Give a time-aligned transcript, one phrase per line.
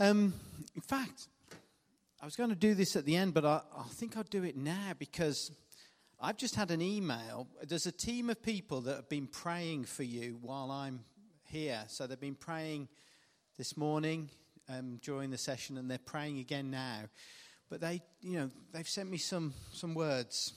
[0.00, 0.34] Um,
[0.74, 1.28] in fact,
[2.20, 4.42] I was going to do this at the end, but I, I think I'll do
[4.42, 5.52] it now because
[6.20, 7.46] I've just had an email.
[7.62, 11.04] There's a team of people that have been praying for you while I'm
[11.44, 11.84] here.
[11.86, 12.88] So they've been praying
[13.56, 14.30] this morning
[14.68, 17.02] um, during the session, and they're praying again now.
[17.70, 20.54] But they, you know, they've sent me some some words.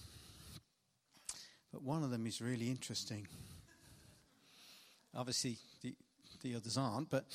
[1.72, 3.28] But one of them is really interesting.
[5.16, 5.94] Obviously, the
[6.42, 7.12] the others aren't.
[7.12, 7.26] But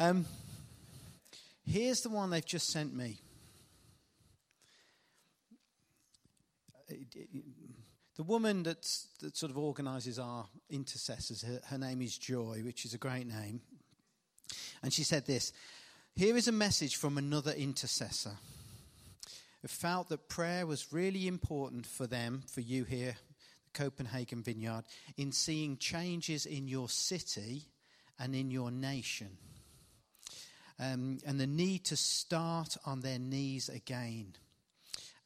[0.00, 0.26] um,
[1.68, 3.20] Here's the one they've just sent me.
[8.16, 12.86] The woman that's, that sort of organises our intercessors, her, her name is Joy, which
[12.86, 13.60] is a great name.
[14.82, 15.52] And she said this
[16.16, 18.38] Here is a message from another intercessor
[19.60, 23.14] who felt that prayer was really important for them, for you here,
[23.64, 24.84] the Copenhagen Vineyard,
[25.18, 27.64] in seeing changes in your city
[28.18, 29.36] and in your nation
[30.80, 34.34] um, and the need to start on their knees again.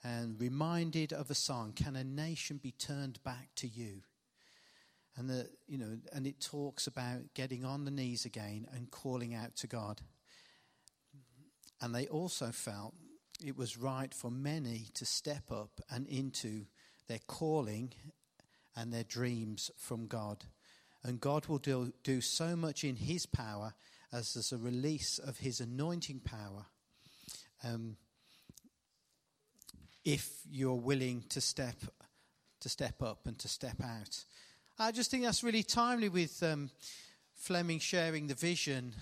[0.05, 4.03] And reminded of a song, Can a Nation Be Turned Back to You?
[5.17, 9.35] And, the, you know, and it talks about getting on the knees again and calling
[9.35, 10.01] out to God.
[11.81, 12.95] And they also felt
[13.45, 16.67] it was right for many to step up and into
[17.09, 17.93] their calling
[18.75, 20.45] and their dreams from God.
[21.05, 23.75] And God will do, do so much in His power
[24.13, 26.67] as, as a release of his anointing power
[27.65, 27.97] um,
[30.05, 31.77] if you're willing to step
[32.61, 34.25] to step up and to step out.
[34.79, 36.71] I just think that's really timely with um,
[37.35, 38.95] Fleming sharing the vision,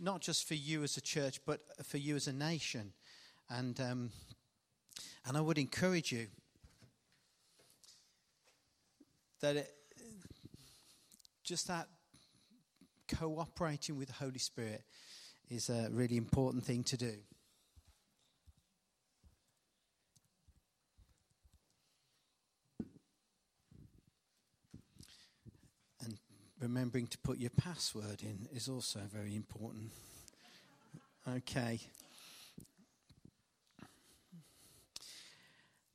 [0.00, 2.92] not just for you as a church, but for you as a nation.
[3.50, 4.10] And um,
[5.26, 6.28] and I would encourage you
[9.40, 9.74] that it,
[11.42, 11.88] just that
[13.08, 14.84] cooperating with the Holy Spirit
[15.48, 17.14] is a really important thing to do.
[26.04, 26.18] And
[26.60, 29.90] remembering to put your password in is also very important.
[31.26, 31.80] Okay.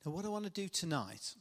[0.06, 1.36] Now, what I want to do tonight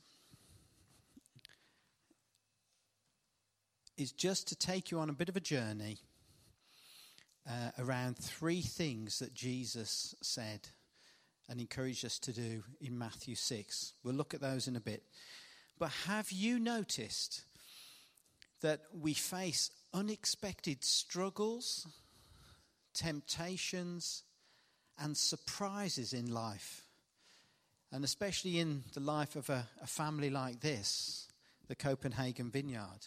[4.03, 5.99] is just to take you on a bit of a journey
[7.49, 10.69] uh, around three things that Jesus said
[11.49, 13.93] and encouraged us to do in Matthew 6.
[14.03, 15.05] We'll look at those in a bit.
[15.79, 17.43] But have you noticed
[18.61, 21.87] that we face unexpected struggles,
[22.95, 24.25] temptations,
[24.99, 26.87] and surprises in life?
[27.93, 31.29] And especially in the life of a, a family like this,
[31.69, 33.07] the Copenhagen Vineyard.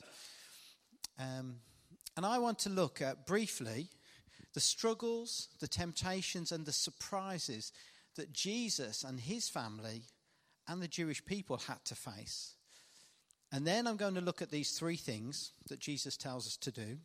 [1.19, 1.55] Um,
[2.17, 3.89] and I want to look at briefly
[4.53, 7.71] the struggles, the temptations, and the surprises
[8.15, 10.03] that Jesus and his family
[10.67, 12.55] and the Jewish people had to face.
[13.51, 16.71] And then I'm going to look at these three things that Jesus tells us to
[16.71, 16.97] do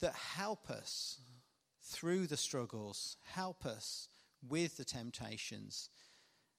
[0.00, 1.18] that help us
[1.82, 4.08] through the struggles, help us
[4.48, 5.90] with the temptations,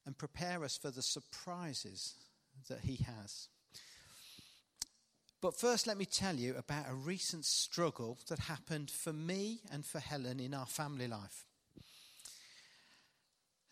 [0.05, 2.15] and prepare us for the surprises
[2.69, 3.47] that he has.
[5.41, 9.84] But first, let me tell you about a recent struggle that happened for me and
[9.84, 11.46] for Helen in our family life.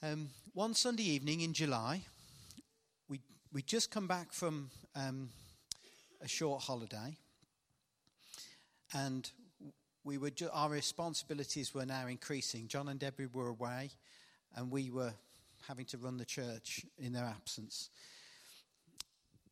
[0.01, 2.01] Um, one Sunday evening in July,
[3.07, 3.21] we
[3.53, 5.29] we just come back from um,
[6.21, 7.15] a short holiday,
[8.91, 9.29] and
[10.03, 12.67] we were ju- our responsibilities were now increasing.
[12.67, 13.91] John and Debbie were away,
[14.55, 15.13] and we were
[15.67, 17.91] having to run the church in their absence.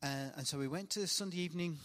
[0.02, 1.78] Uh, and so we went to Sunday evening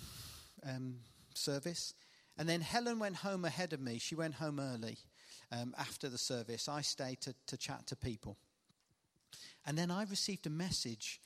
[0.67, 0.95] um,
[1.33, 1.93] service.
[2.37, 3.99] And then Helen went home ahead of me.
[3.99, 4.97] She went home early
[5.51, 6.67] um, after the service.
[6.67, 8.37] I stayed to, to chat to people.
[9.65, 11.21] And then I received a message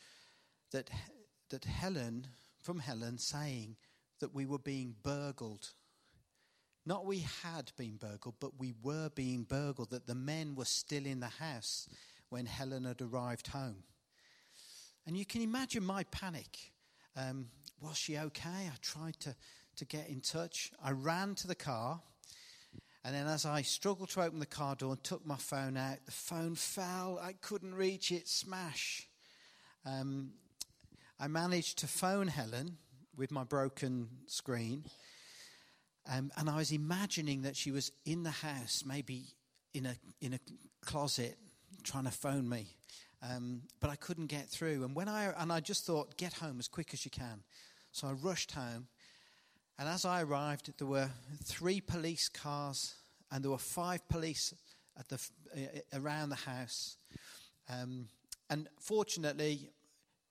[0.71, 0.89] that,
[1.49, 2.27] that Helen,
[2.61, 3.77] from Helen, saying
[4.19, 5.69] that we were being burgled.
[6.85, 11.05] Not we had been burgled, but we were being burgled, that the men were still
[11.05, 11.87] in the house
[12.29, 13.83] when Helen had arrived home.
[15.05, 16.71] And you can imagine my panic.
[17.17, 17.47] Um,
[17.81, 18.49] was she okay?
[18.49, 19.35] I tried to,
[19.77, 20.71] to get in touch.
[20.83, 22.01] I ran to the car.
[23.03, 26.05] And then, as I struggled to open the car door and took my phone out,
[26.05, 27.19] the phone fell.
[27.21, 29.07] I couldn't reach it, smash.
[29.85, 30.31] Um,
[31.19, 32.77] I managed to phone Helen
[33.15, 34.83] with my broken screen.
[36.11, 39.25] Um, and I was imagining that she was in the house, maybe
[39.73, 40.39] in a, in a
[40.85, 41.37] closet,
[41.83, 42.67] trying to phone me.
[43.21, 44.83] Um, but I couldn't get through.
[44.83, 47.43] And when I and I just thought, get home as quick as you can.
[47.91, 48.87] So I rushed home,
[49.79, 51.09] and as I arrived, there were
[51.43, 52.95] three police cars
[53.31, 54.53] and there were five police
[54.97, 55.19] at the,
[55.55, 56.97] uh, around the house.
[57.69, 58.07] Um,
[58.49, 59.71] and fortunately,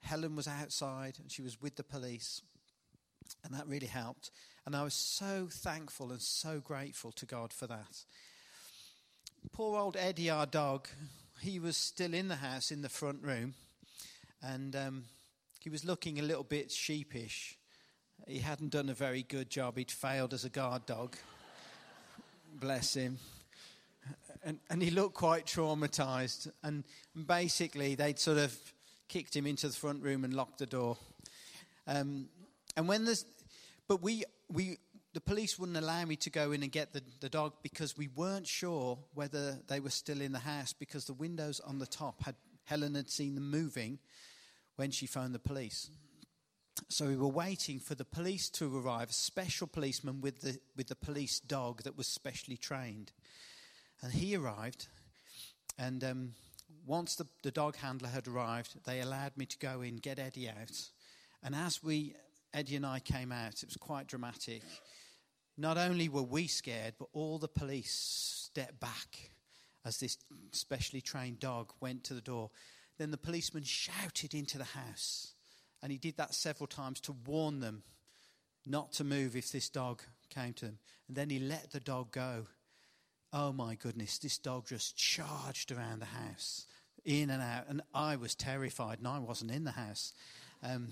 [0.01, 2.43] Helen was outside and she was with the police,
[3.45, 4.31] and that really helped.
[4.65, 8.05] And I was so thankful and so grateful to God for that.
[9.53, 10.89] Poor old Eddie, our dog,
[11.41, 13.55] he was still in the house in the front room,
[14.43, 15.05] and um,
[15.61, 17.59] he was looking a little bit sheepish.
[18.27, 21.17] He hadn't done a very good job, he'd failed as a guard dog.
[22.61, 23.19] Bless him
[24.47, 26.51] and, and he looked quite traumatized.
[26.63, 26.85] And
[27.27, 28.57] basically, they'd sort of
[29.09, 30.97] kicked him into the front room and locked the door.
[31.87, 32.29] Um,
[32.77, 33.25] and when there's,
[33.89, 34.79] but we, we,
[35.17, 38.07] the police wouldn't allow me to go in and get the, the dog because we
[38.07, 42.23] weren't sure whether they were still in the house because the windows on the top
[42.23, 42.35] had,
[42.65, 43.99] Helen had seen them moving
[44.75, 45.89] when she phoned the police.
[46.91, 50.89] So we were waiting for the police to arrive, a special policeman with the, with
[50.89, 53.13] the police dog that was specially trained.
[54.03, 54.89] And he arrived,
[55.79, 56.33] and um,
[56.85, 60.51] once the, the dog handler had arrived, they allowed me to go in, get Eddie
[60.51, 60.91] out.
[61.43, 62.17] And as we,
[62.53, 64.61] Eddie and I came out, it was quite dramatic.
[65.59, 69.31] Not only were we scared, but all the police stepped back
[69.85, 70.19] as this
[70.53, 72.51] specially trained dog went to the door.
[72.99, 75.35] Then the policeman shouted into the house,
[75.83, 77.83] and he did that several times to warn them
[78.67, 80.79] not to move if this dog came to them.
[81.09, 82.47] And then he let the dog go.
[83.33, 86.67] Oh my goodness, this dog just charged around the house,
[87.05, 87.67] in and out.
[87.69, 90.13] And I was terrified, and I wasn't in the house.
[90.63, 90.89] Um,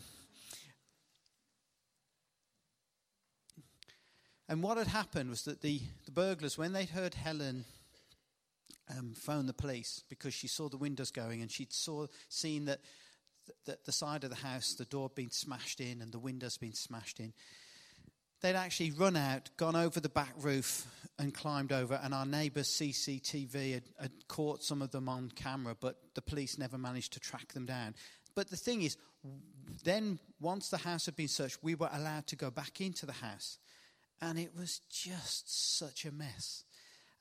[4.49, 7.65] and what had happened was that the, the burglars, when they'd heard Helen
[8.91, 12.81] um, phone the police because she saw the windows going and she'd saw, seen that
[13.65, 16.59] the, the side of the house, the door had been smashed in and the windows
[16.59, 17.33] been smashed in,
[18.43, 20.87] they'd actually run out, gone over the back roof,
[21.19, 21.99] and climbed over.
[22.03, 26.59] And our neighbour's CCTV had, had, caught some of them on camera, but the police
[26.59, 27.95] never managed to track them down.
[28.35, 28.97] But the thing is,
[29.85, 33.13] then once the house had been searched, we were allowed to go back into the
[33.13, 33.59] house.
[34.21, 36.65] And it was just such a mess.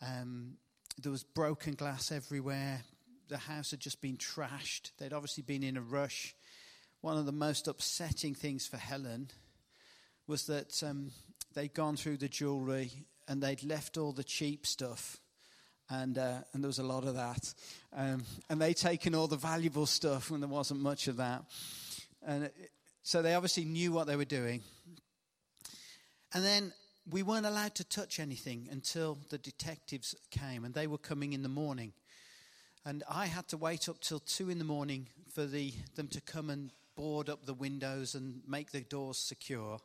[0.01, 0.57] Um,
[1.01, 2.81] there was broken glass everywhere.
[3.29, 4.91] The house had just been trashed.
[4.97, 6.35] They'd obviously been in a rush.
[7.01, 9.29] One of the most upsetting things for Helen
[10.27, 11.11] was that um,
[11.53, 12.91] they'd gone through the jewellery
[13.27, 15.19] and they'd left all the cheap stuff.
[15.89, 17.53] And, uh, and there was a lot of that.
[17.93, 21.43] Um, and they'd taken all the valuable stuff when there wasn't much of that.
[22.25, 22.71] And it,
[23.03, 24.61] so they obviously knew what they were doing.
[26.33, 26.73] And then
[27.09, 31.43] we weren't allowed to touch anything until the detectives came, and they were coming in
[31.43, 31.93] the morning.
[32.85, 36.21] And I had to wait up till two in the morning for the, them to
[36.21, 39.79] come and board up the windows and make the doors secure.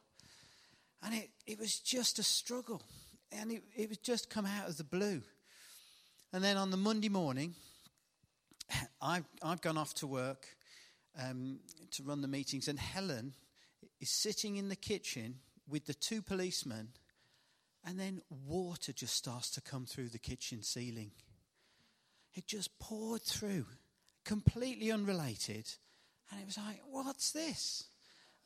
[1.02, 2.82] And it, it was just a struggle.
[3.30, 5.22] And it, it was just come out of the blue.
[6.32, 7.54] And then on the Monday morning,
[9.00, 10.46] I've, I've gone off to work
[11.18, 11.60] um,
[11.92, 13.34] to run the meetings, and Helen
[14.00, 15.36] is sitting in the kitchen
[15.68, 16.88] with the two policemen,
[17.88, 21.10] and then water just starts to come through the kitchen ceiling.
[22.34, 23.64] It just poured through,
[24.26, 25.64] completely unrelated.
[26.30, 27.84] And it was like, what's this?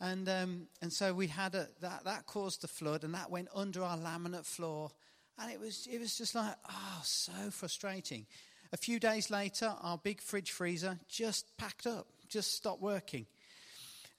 [0.01, 3.49] And, um, and so we had a, that, that caused the flood, and that went
[3.53, 4.93] under our laminate floor.
[5.41, 8.27] And it was, it was just like, oh, so frustrating.
[8.73, 13.27] A few days later, our big fridge freezer just packed up, just stopped working.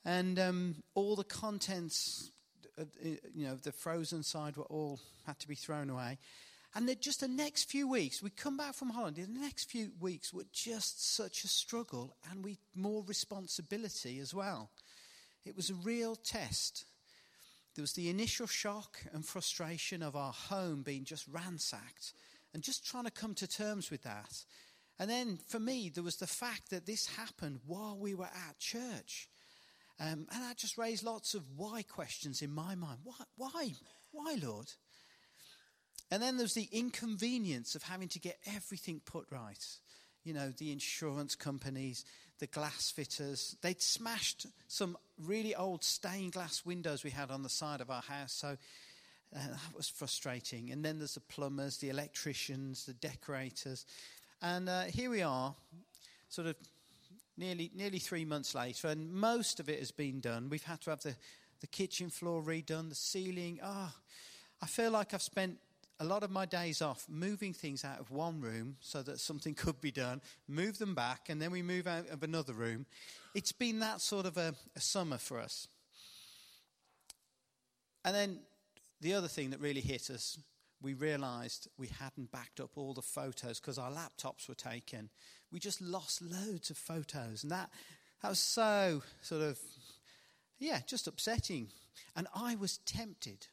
[0.04, 2.30] And um, all the contents,
[2.80, 6.18] Uh, uh, you know, the frozen side were all had to be thrown away.
[6.76, 9.92] And then just the next few weeks, we come back from holiday, the next few
[10.00, 14.72] weeks were just such a struggle and we more responsibility as well.
[15.46, 16.86] It was a real test.
[17.76, 22.14] There was the initial shock and frustration of our home being just ransacked
[22.54, 24.44] and just trying to come to terms with that.
[25.00, 28.60] And then for me, there was the fact that this happened while we were at
[28.60, 29.28] church.
[30.00, 33.00] Um, and that just raised lots of why questions in my mind.
[33.04, 33.74] Why, why,
[34.12, 34.72] why, Lord?
[36.12, 39.66] And then there's the inconvenience of having to get everything put right.
[40.24, 42.06] You know, the insurance companies,
[42.40, 43.56] the glass fitters.
[43.62, 48.02] They'd smashed some really old stained glass windows we had on the side of our
[48.02, 48.34] house.
[48.34, 48.50] So
[49.36, 50.72] uh, that was frustrating.
[50.72, 53.86] And then there's the plumbers, the electricians, the decorators.
[54.42, 55.56] And uh, here we are,
[56.30, 56.56] sort of
[57.38, 60.50] nearly, nearly three months later, and most of it has been done.
[60.50, 61.16] We've had to have the,
[61.62, 63.60] the kitchen floor redone, the ceiling.
[63.64, 64.00] Ah, oh,
[64.62, 65.58] I feel like I've spent
[66.00, 69.54] a lot of my days off moving things out of one room so that something
[69.56, 72.86] could be done, move them back, and then we move out of another room.
[73.34, 75.68] It's been that sort of a, a summer for us.
[78.06, 78.40] And then
[79.02, 80.38] the other thing that really hit us
[80.84, 85.10] we realized we hadn't backed up all the photos because our laptops were taken.
[85.52, 87.42] We just lost loads of photos.
[87.42, 87.70] And that,
[88.22, 89.58] that was so sort of,
[90.60, 91.70] yeah, just upsetting.
[92.18, 93.48] And I was tempted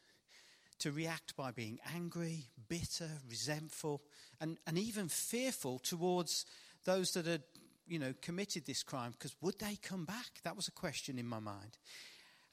[0.80, 4.02] to react by being angry, bitter, resentful,
[4.40, 6.46] and, and even fearful towards
[6.84, 7.42] those that had,
[7.86, 10.40] you know, committed this crime because would they come back?
[10.42, 11.78] That was a question in my mind.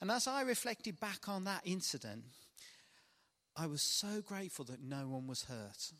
[0.00, 2.24] And as I reflected back on that incident,
[3.58, 5.92] I was so grateful that no one was hurt.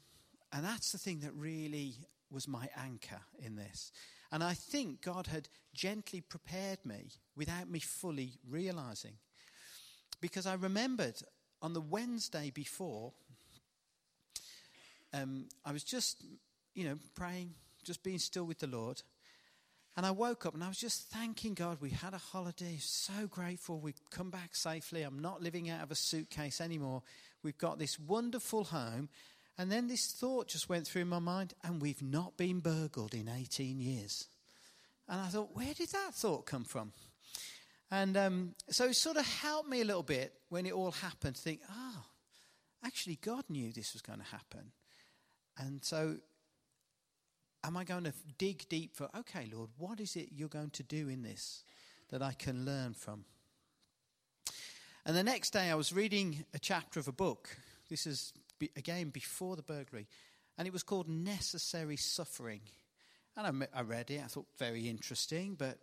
[0.53, 1.97] And that's the thing that really
[2.31, 3.91] was my anchor in this.
[4.31, 9.15] And I think God had gently prepared me without me fully realizing.
[10.21, 11.21] Because I remembered
[11.61, 13.13] on the Wednesday before,
[15.13, 16.25] um, I was just,
[16.75, 19.03] you know, praying, just being still with the Lord.
[19.97, 21.79] And I woke up and I was just thanking God.
[21.81, 23.81] We had a holiday, so grateful.
[23.81, 25.03] We've come back safely.
[25.03, 27.03] I'm not living out of a suitcase anymore.
[27.43, 29.09] We've got this wonderful home.
[29.57, 33.29] And then this thought just went through my mind, and we've not been burgled in
[33.29, 34.29] 18 years.
[35.09, 36.93] And I thought, where did that thought come from?
[37.91, 41.37] And um, so it sort of helped me a little bit when it all happened
[41.37, 42.05] to think, oh,
[42.85, 44.73] actually, God knew this was going to happen.
[45.57, 46.17] And so,
[47.65, 50.83] am I going to dig deep for, okay, Lord, what is it you're going to
[50.83, 51.65] do in this
[52.11, 53.25] that I can learn from?
[55.09, 57.57] And the next day, I was reading a chapter of a book.
[57.89, 58.35] This is,
[58.77, 60.07] again, before the burglary.
[60.59, 62.61] And it was called Necessary Suffering.
[63.35, 64.21] And I, I read it.
[64.23, 65.79] I thought, very interesting, but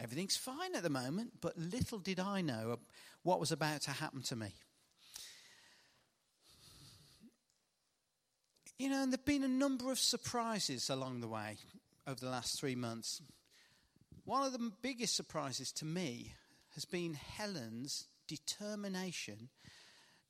[0.00, 1.32] everything's fine at the moment.
[1.42, 2.78] But little did I know
[3.24, 4.54] what was about to happen to me.
[8.78, 11.58] You know, and there have been a number of surprises along the way
[12.06, 13.20] over the last three months.
[14.24, 16.32] One of the biggest surprises to me
[16.72, 19.48] has been Helen's determination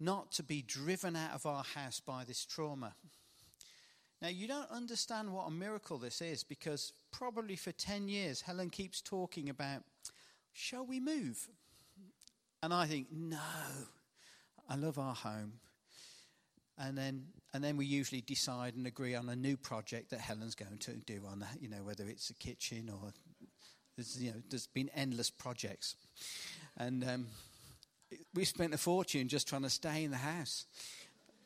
[0.00, 2.94] not to be driven out of our house by this trauma.
[4.20, 8.70] Now, you don't understand what a miracle this is because probably for 10 years, Helen
[8.70, 9.82] keeps talking about,
[10.52, 11.48] shall we move?
[12.62, 13.38] And I think, no,
[14.68, 15.54] I love our home.
[16.78, 20.54] And then and then we usually decide and agree on a new project that Helen's
[20.54, 23.12] going to do on you know, whether it's a kitchen or
[24.18, 25.96] you know, there's been endless projects.
[26.76, 27.26] And um,
[28.34, 30.66] we spent a fortune just trying to stay in the house.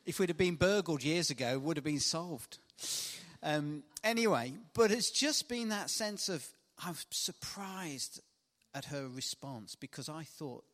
[0.04, 2.58] If we'd have been burgled years ago, it would have been solved.
[3.42, 6.46] Um, anyway, but it's just been that sense of
[6.84, 8.20] I'm surprised
[8.74, 10.64] at her response because I thought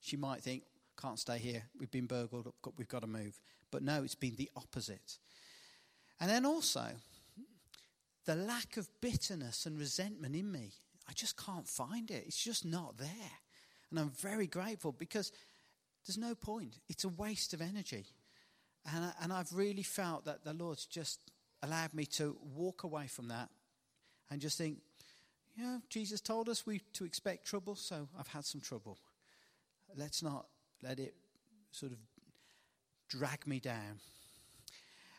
[0.00, 0.62] she might think,
[1.00, 3.40] can't stay here, we've been burgled, we've got to move.
[3.70, 5.18] But no, it's been the opposite.
[6.20, 6.86] And then also,
[8.26, 10.72] the lack of bitterness and resentment in me.
[11.08, 12.24] I just can't find it.
[12.26, 13.08] It's just not there.
[13.90, 15.32] And I'm very grateful because
[16.06, 16.78] there's no point.
[16.88, 18.06] It's a waste of energy.
[18.94, 21.30] And, I, and I've really felt that the Lord's just
[21.62, 23.50] allowed me to walk away from that
[24.30, 24.78] and just think,
[25.56, 28.98] you know, Jesus told us we to expect trouble, so I've had some trouble.
[29.96, 30.46] Let's not
[30.82, 31.14] let it
[31.72, 31.98] sort of
[33.08, 33.98] drag me down.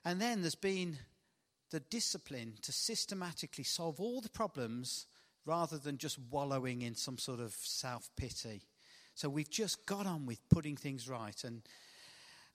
[0.03, 0.97] And then there's been
[1.69, 5.05] the discipline to systematically solve all the problems
[5.45, 8.61] rather than just wallowing in some sort of self pity.
[9.15, 11.43] So we've just got on with putting things right.
[11.43, 11.61] And,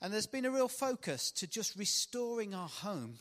[0.00, 3.18] and there's been a real focus to just restoring our home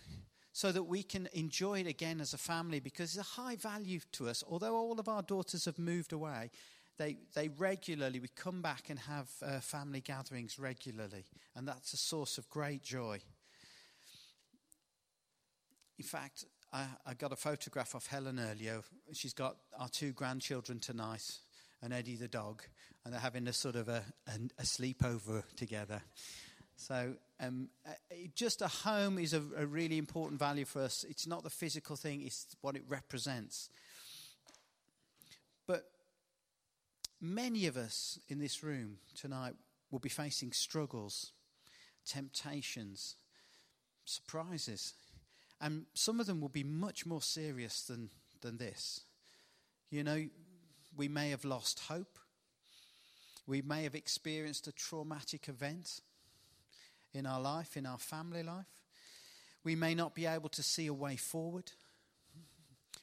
[0.54, 4.00] so that we can enjoy it again as a family because it's a high value
[4.14, 4.44] to us.
[4.50, 6.50] Although all of our daughters have moved away,
[6.98, 11.98] they, they regularly, we come back and have uh, family gatherings regularly, and that's a
[11.98, 13.20] source of great joy.
[15.98, 18.82] In fact, I, I got a photograph of Helen earlier.
[19.14, 21.38] She's got our two grandchildren tonight
[21.82, 22.64] and Eddie the dog,
[23.04, 26.02] and they're having a sort of a, a, a sleepover together.
[26.78, 27.92] So, um, uh,
[28.36, 31.06] just a home is a, a, really important value for us.
[31.08, 33.70] It's not the physical thing, it's what it represents.
[35.68, 35.86] But
[37.22, 39.56] Many of us in this room tonight
[39.90, 41.32] will be facing struggles,
[42.06, 43.16] temptations,
[44.04, 44.94] surprises.
[45.62, 48.10] And some of them will be much more serious than,
[48.42, 49.02] than this.
[49.90, 50.28] You know,
[50.96, 52.20] we may have lost hope.
[53.48, 56.02] We may have experienced a traumatic event
[57.14, 58.66] in our life, in our family life.
[59.64, 61.72] We may not be able to see a way forward.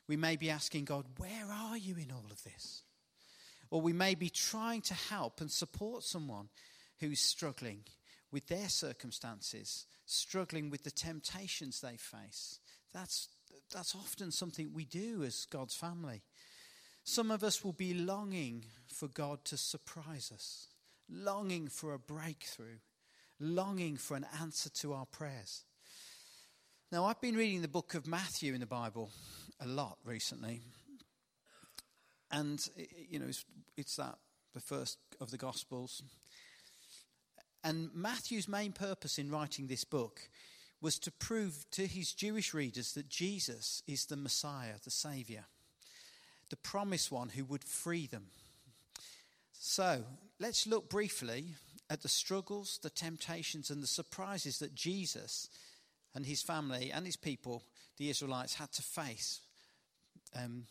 [0.07, 2.83] We may be asking God, Where are you in all of this?
[3.71, 6.49] Or we may be trying to help and support someone
[7.01, 7.85] who's struggling
[8.31, 12.61] with their circumstances, struggling with the temptations they face.
[12.93, 13.29] That's,
[13.73, 16.23] that's often something we do as God's family.
[17.05, 20.69] Some of us will be longing for God to surprise us,
[21.11, 22.79] longing for a breakthrough,
[23.41, 25.65] longing for an answer to our prayers.
[26.93, 29.11] Now, I've been reading the book of Matthew in the Bible
[29.61, 30.61] a lot recently.
[32.31, 32.65] And,
[33.09, 33.45] you know, it's,
[33.77, 34.19] it's that,
[34.55, 36.03] the first of the Gospels.
[37.65, 40.21] And Matthew's main purpose in writing this book
[40.81, 45.45] was to prove to his Jewish readers that Jesus is the Messiah, the Saviour,
[46.51, 48.27] the promised one who would free them.
[49.53, 50.03] So
[50.41, 51.55] let's look briefly
[51.89, 55.49] at the struggles, the temptations, and the surprises that Jesus
[56.15, 57.63] and his family and his people,
[57.97, 59.41] the Israelites, had to face.
[60.35, 60.65] Um,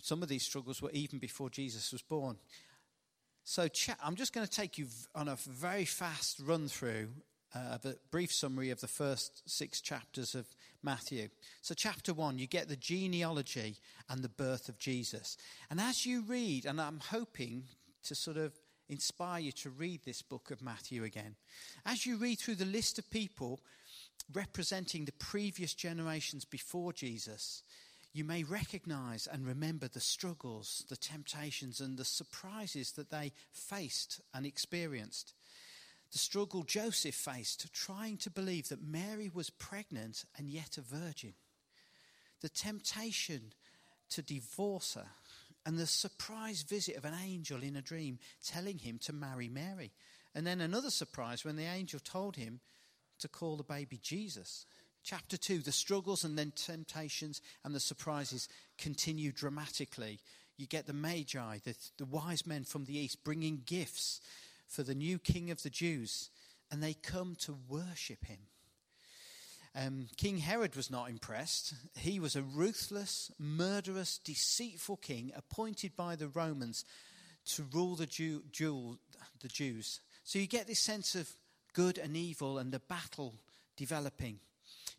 [0.00, 2.36] some of these struggles were even before Jesus was born.
[3.44, 3.68] So
[4.02, 7.08] I'm just going to take you on a very fast run through
[7.54, 10.46] uh, a brief summary of the first six chapters of
[10.82, 11.28] Matthew.
[11.60, 13.76] So, chapter one, you get the genealogy
[14.08, 15.36] and the birth of Jesus.
[15.70, 17.64] And as you read, and I'm hoping
[18.04, 18.52] to sort of
[18.88, 21.36] inspire you to read this book of Matthew again,
[21.84, 23.60] as you read through the list of people
[24.32, 27.62] representing the previous generations before Jesus,
[28.12, 34.20] you may recognize and remember the struggles, the temptations, and the surprises that they faced
[34.34, 35.32] and experienced.
[36.12, 41.32] The struggle Joseph faced trying to believe that Mary was pregnant and yet a virgin.
[42.42, 43.54] The temptation
[44.10, 45.06] to divorce her,
[45.64, 49.92] and the surprise visit of an angel in a dream telling him to marry Mary.
[50.34, 52.60] And then another surprise when the angel told him
[53.20, 54.66] to call the baby Jesus.
[55.04, 60.20] Chapter 2, the struggles and then temptations and the surprises continue dramatically.
[60.56, 64.20] You get the Magi, the, the wise men from the east, bringing gifts
[64.68, 66.30] for the new king of the Jews,
[66.70, 68.38] and they come to worship him.
[69.74, 71.74] Um, king Herod was not impressed.
[71.96, 76.84] He was a ruthless, murderous, deceitful king appointed by the Romans
[77.46, 78.98] to rule the, Jew, Jew,
[79.40, 80.00] the Jews.
[80.24, 81.34] So you get this sense of
[81.72, 83.34] good and evil and the battle
[83.76, 84.38] developing.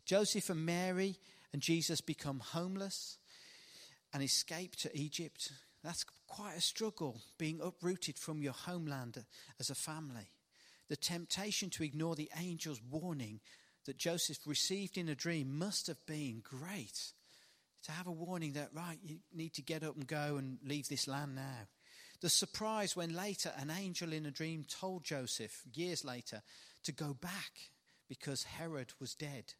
[0.04, 1.16] Joseph and Mary
[1.52, 3.18] and Jesus become homeless
[4.12, 5.52] and escape to Egypt.
[5.82, 9.24] That's quite a struggle, being uprooted from your homeland
[9.58, 10.30] as a family.
[10.88, 13.40] The temptation to ignore the angel's warning
[13.86, 17.12] that Joseph received in a dream must have been great.
[17.84, 20.88] To have a warning that, right, you need to get up and go and leave
[20.88, 21.68] this land now.
[22.20, 26.42] The surprise when later an angel in a dream told Joseph, years later,
[26.84, 27.70] to go back
[28.08, 29.54] because Herod was dead.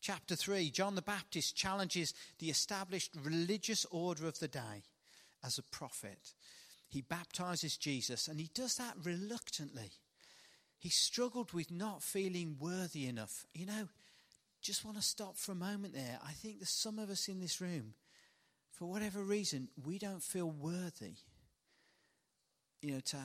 [0.00, 4.84] Chapter 3 John the Baptist challenges the established religious order of the day
[5.44, 6.34] as a prophet.
[6.88, 9.90] He baptizes Jesus, and he does that reluctantly.
[10.78, 13.46] He struggled with not feeling worthy enough.
[13.54, 13.88] You know,
[14.62, 16.18] just want to stop for a moment there.
[16.26, 17.94] I think there's some of us in this room,
[18.72, 21.16] for whatever reason, we don't feel worthy,
[22.80, 23.18] you know, to,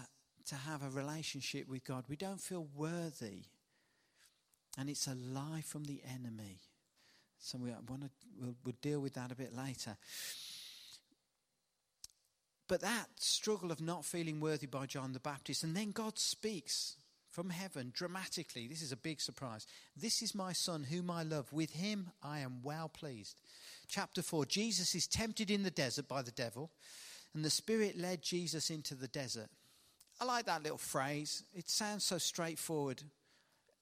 [0.48, 2.04] to have a relationship with God.
[2.10, 3.46] We don't feel worthy
[4.78, 6.60] and it's a lie from the enemy.
[7.40, 8.10] So we want to,
[8.40, 9.98] we'll, we'll deal with that a bit later.
[12.68, 16.96] But that struggle of not feeling worthy by John the Baptist, and then God speaks
[17.30, 18.66] from heaven dramatically.
[18.68, 19.68] This is a big surprise.
[19.96, 21.52] This is my son whom I love.
[21.52, 23.42] With him I am well pleased.
[23.88, 26.72] Chapter 4 Jesus is tempted in the desert by the devil,
[27.34, 29.50] and the Spirit led Jesus into the desert.
[30.20, 31.44] I like that little phrase.
[31.54, 33.04] It sounds so straightforward.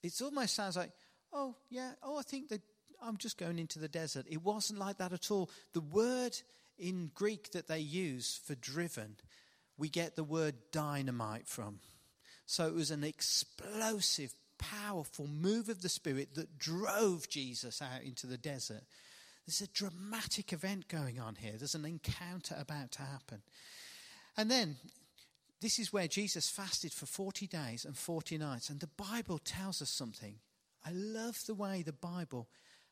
[0.03, 0.91] It almost sounds like,
[1.31, 2.61] oh, yeah, oh, I think that
[3.01, 4.25] I'm just going into the desert.
[4.29, 5.49] It wasn't like that at all.
[5.73, 6.37] The word
[6.77, 9.15] in Greek that they use for driven,
[9.77, 11.79] we get the word dynamite from.
[12.45, 18.27] So it was an explosive, powerful move of the Spirit that drove Jesus out into
[18.27, 18.83] the desert.
[19.45, 21.53] There's a dramatic event going on here.
[21.57, 23.41] There's an encounter about to happen.
[24.37, 24.77] And then
[25.63, 28.69] this is where Jesus fasted for 40 days and 40 nights.
[28.69, 30.35] And the Bible tells us something.
[30.85, 32.49] I love the way the Bible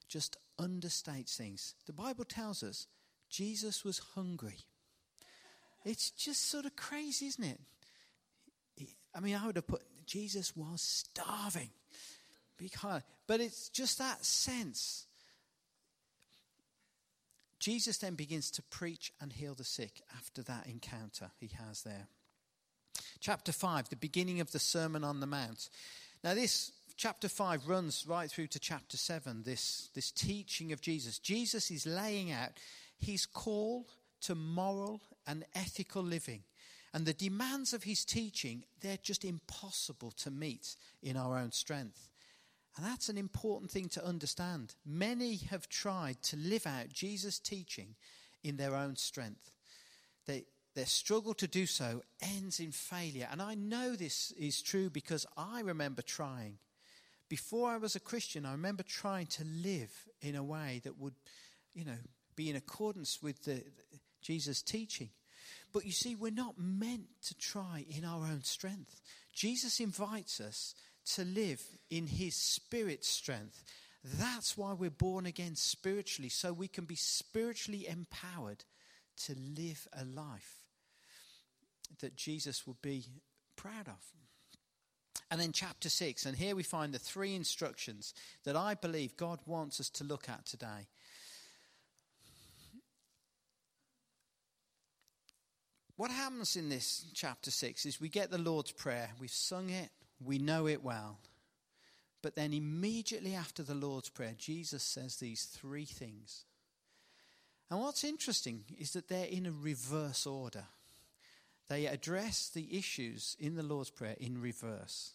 [0.07, 1.75] just understates things.
[1.85, 2.87] The Bible tells us
[3.29, 4.59] Jesus was hungry.
[5.83, 7.59] It's just sort of crazy, isn't it?
[9.13, 11.71] I mean, I would have put Jesus was starving.
[12.57, 15.07] Because, but it's just that sense.
[17.59, 22.07] Jesus then begins to preach and heal the sick after that encounter he has there.
[23.19, 25.69] Chapter 5, the beginning of the Sermon on the Mount.
[26.23, 31.19] Now, this chapter 5 runs right through to chapter 7, this, this teaching of Jesus.
[31.19, 32.51] Jesus is laying out
[32.97, 33.87] his call
[34.21, 36.43] to moral and ethical living.
[36.93, 42.09] And the demands of his teaching, they're just impossible to meet in our own strength.
[42.77, 44.75] And that's an important thing to understand.
[44.85, 47.95] Many have tried to live out Jesus' teaching
[48.43, 49.51] in their own strength.
[50.25, 53.27] They, their struggle to do so ends in failure.
[53.31, 56.57] And I know this is true because I remember trying.
[57.27, 61.15] Before I was a Christian, I remember trying to live in a way that would,
[61.73, 61.97] you know,
[62.35, 63.63] be in accordance with the,
[64.21, 65.09] Jesus' teaching.
[65.73, 69.01] But you see, we're not meant to try in our own strength.
[69.33, 70.75] Jesus invites us
[71.15, 73.63] to live in his spirit strength.
[74.03, 78.63] That's why we're born again spiritually, so we can be spiritually empowered
[79.25, 80.60] to live a life
[81.99, 83.05] that Jesus would be
[83.55, 83.99] proud of.
[85.29, 89.39] And then chapter 6, and here we find the three instructions that I believe God
[89.45, 90.89] wants us to look at today.
[95.95, 99.11] What happens in this chapter 6 is we get the Lord's Prayer.
[99.19, 101.19] We've sung it, we know it well.
[102.21, 106.45] But then immediately after the Lord's Prayer, Jesus says these three things.
[107.69, 110.65] And what's interesting is that they're in a reverse order.
[111.71, 115.13] They address the issues in the Lord's Prayer in reverse.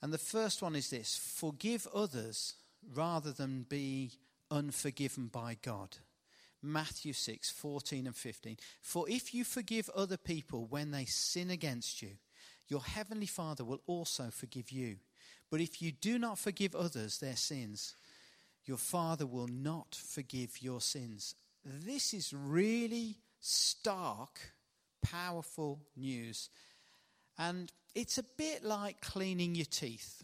[0.00, 2.54] And the first one is this forgive others
[2.94, 4.12] rather than be
[4.50, 5.98] unforgiven by God.
[6.62, 8.56] Matthew 6, 14 and 15.
[8.80, 12.12] For if you forgive other people when they sin against you,
[12.68, 14.96] your heavenly Father will also forgive you.
[15.50, 17.96] But if you do not forgive others their sins,
[18.64, 21.34] your Father will not forgive your sins.
[21.66, 24.51] This is really stark,
[25.02, 26.48] powerful news.
[27.38, 30.22] And it's a bit like cleaning your teeth.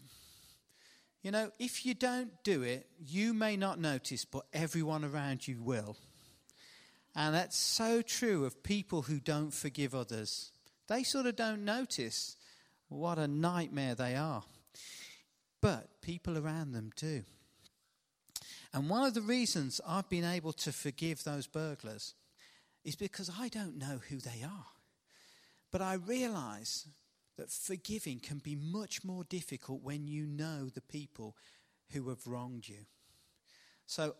[1.21, 5.61] You know, if you don't do it, you may not notice, but everyone around you
[5.61, 5.97] will.
[7.15, 10.51] And that's so true of people who don't forgive others.
[10.87, 12.37] They sort of don't notice
[12.87, 14.43] what a nightmare they are.
[15.61, 17.23] But people around them do.
[18.73, 22.13] And one of the reasons I've been able to forgive those burglars
[22.83, 24.65] is because I don't know who they are.
[25.71, 26.87] But I realize
[27.37, 31.35] that forgiving can be much more difficult when you know the people
[31.91, 32.85] who have wronged you.
[33.85, 34.15] So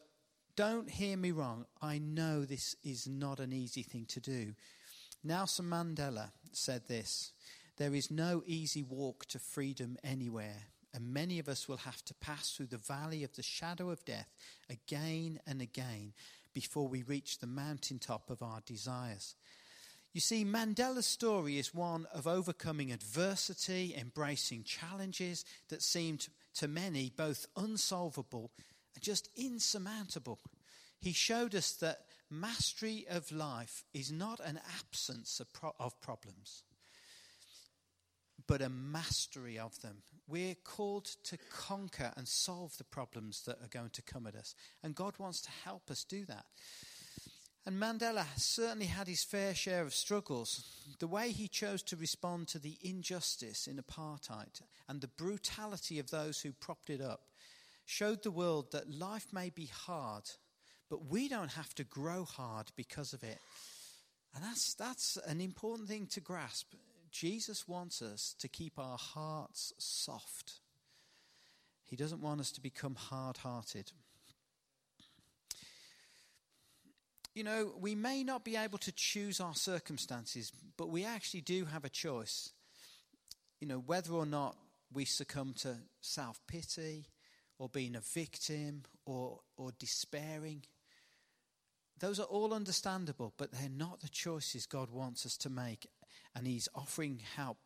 [0.55, 1.65] don't hear me wrong.
[1.81, 4.55] I know this is not an easy thing to do.
[5.23, 7.33] Nelson Mandela said this
[7.77, 12.13] There is no easy walk to freedom anywhere, and many of us will have to
[12.15, 14.29] pass through the valley of the shadow of death
[14.69, 16.13] again and again
[16.53, 19.35] before we reach the mountaintop of our desires.
[20.13, 27.12] You see, Mandela's story is one of overcoming adversity, embracing challenges that seemed to many
[27.15, 28.51] both unsolvable
[28.95, 30.39] and just insurmountable.
[30.99, 36.63] He showed us that mastery of life is not an absence of, pro- of problems,
[38.49, 39.97] but a mastery of them.
[40.27, 44.55] We're called to conquer and solve the problems that are going to come at us.
[44.81, 46.45] And God wants to help us do that.
[47.67, 50.65] And Mandela certainly had his fair share of struggles.
[50.97, 56.09] The way he chose to respond to the injustice in apartheid and the brutality of
[56.09, 57.21] those who propped it up
[57.85, 60.23] showed the world that life may be hard,
[60.89, 63.38] but we don't have to grow hard because of it.
[64.33, 66.73] And that's, that's an important thing to grasp.
[67.11, 70.59] Jesus wants us to keep our hearts soft.
[71.83, 73.91] He doesn't want us to become hard hearted.
[77.33, 81.65] You know, we may not be able to choose our circumstances, but we actually do
[81.65, 82.51] have a choice.
[83.61, 84.57] You know, whether or not
[84.91, 87.05] we succumb to self pity,
[87.59, 90.63] or being a victim or, or despairing.
[91.99, 95.85] Those are all understandable, but they're not the choices God wants us to make.
[96.36, 97.58] And He's offering help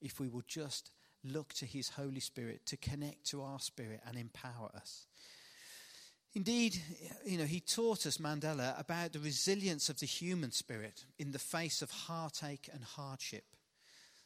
[0.00, 0.90] if we will just
[1.24, 5.06] look to His Holy Spirit to connect to our spirit and empower us.
[6.34, 6.76] Indeed,
[7.24, 11.38] you know, he taught us, Mandela, about the resilience of the human spirit in the
[11.38, 13.44] face of heartache and hardship.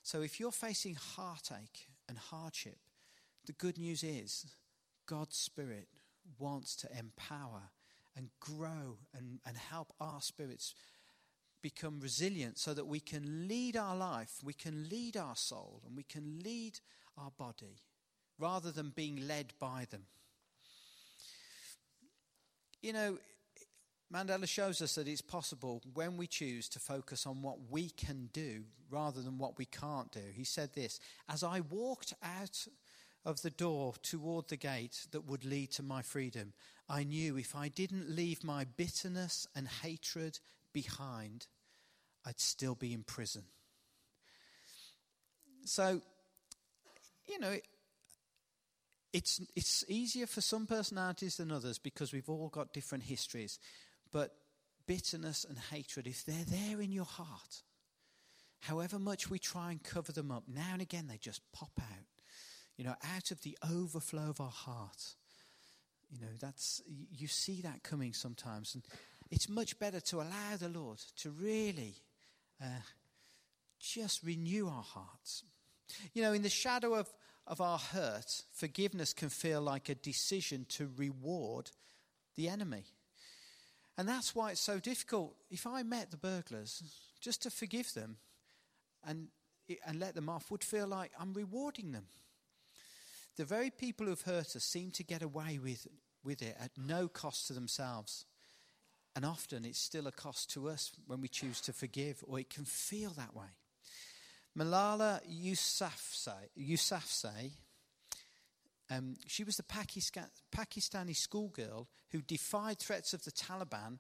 [0.03, 2.79] So if you're facing heartache and hardship,
[3.47, 4.47] the good news is
[5.07, 5.89] God's Spirit
[6.39, 7.71] wants to empower
[8.17, 10.75] and grow and, and help our spirits
[11.63, 15.97] become resilient so that we can lead our life, we can lead our soul, and
[15.97, 16.81] we can lead
[17.17, 17.79] our body
[18.39, 20.03] rather than being led by them.
[22.83, 23.19] You know,
[24.13, 28.29] Mandela shows us that it's possible when we choose to focus on what we can
[28.33, 30.21] do rather than what we can't do.
[30.35, 32.67] He said this As I walked out
[33.25, 36.53] of the door toward the gate that would lead to my freedom,
[36.89, 40.41] I knew if I didn't leave my bitterness and hatred
[40.73, 41.47] behind,
[42.25, 43.43] I'd still be in prison.
[45.65, 46.01] So,
[47.27, 47.57] you know,
[49.13, 53.59] it's, it's easier for some personalities than others because we've all got different histories.
[54.11, 54.35] But
[54.87, 57.63] bitterness and hatred, if they're there in your heart,
[58.61, 62.07] however much we try and cover them up, now and again they just pop out.
[62.77, 65.15] You know, out of the overflow of our heart.
[66.11, 66.83] You know, that's
[67.17, 68.83] you see that coming sometimes, and
[69.33, 71.95] it's much better to allow the Lord to really
[72.61, 72.67] uh,
[73.81, 75.43] just renew our hearts.
[76.13, 77.11] You know, in the shadow of,
[77.47, 81.71] of our hurt, forgiveness can feel like a decision to reward
[82.37, 82.85] the enemy.
[83.97, 85.35] And that's why it's so difficult.
[85.51, 86.83] If I met the burglars,
[87.19, 88.19] just to forgive them
[89.03, 89.29] and,
[89.87, 92.05] and let them off would feel like I'm rewarding them.
[93.39, 95.87] The very people who've hurt us seem to get away with,
[96.23, 98.27] with it at no cost to themselves.
[99.15, 102.51] And often it's still a cost to us when we choose to forgive, or it
[102.51, 103.47] can feel that way.
[104.59, 107.51] Malala Yousafzai,
[108.91, 113.99] um, she was the Pakistani schoolgirl who defied threats of the Taliban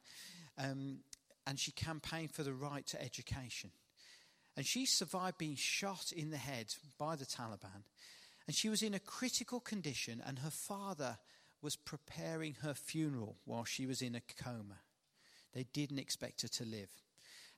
[0.59, 0.99] um,
[1.47, 3.71] and she campaigned for the right to education.
[4.57, 7.85] And she survived being shot in the head by the Taliban.
[8.47, 11.19] And she was in a critical condition, and her father
[11.63, 14.81] was preparing her funeral while she was in a coma.
[15.53, 16.91] They didn't expect her to live.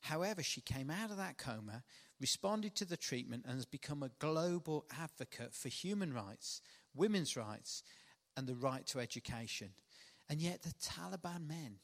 [0.00, 1.82] However, she came out of that coma,
[2.20, 6.60] responded to the treatment, and has become a global advocate for human rights,
[6.94, 7.82] women's rights,
[8.36, 9.70] and the right to education.
[10.28, 11.76] And yet, the Taliban men,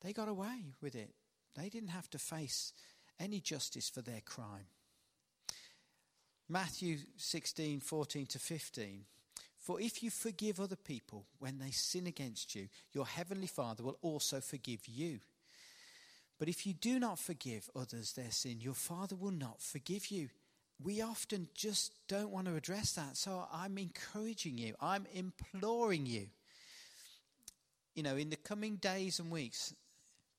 [0.00, 1.14] they got away with it.
[1.54, 2.72] They didn't have to face
[3.20, 4.66] any justice for their crime.
[6.48, 9.04] Matthew 16, 14 to 15.
[9.58, 13.98] For if you forgive other people when they sin against you, your heavenly Father will
[14.02, 15.20] also forgive you.
[16.38, 20.30] But if you do not forgive others their sin, your Father will not forgive you.
[20.82, 23.16] We often just don't want to address that.
[23.16, 26.26] So I'm encouraging you, I'm imploring you.
[27.94, 29.74] You know, in the coming days and weeks,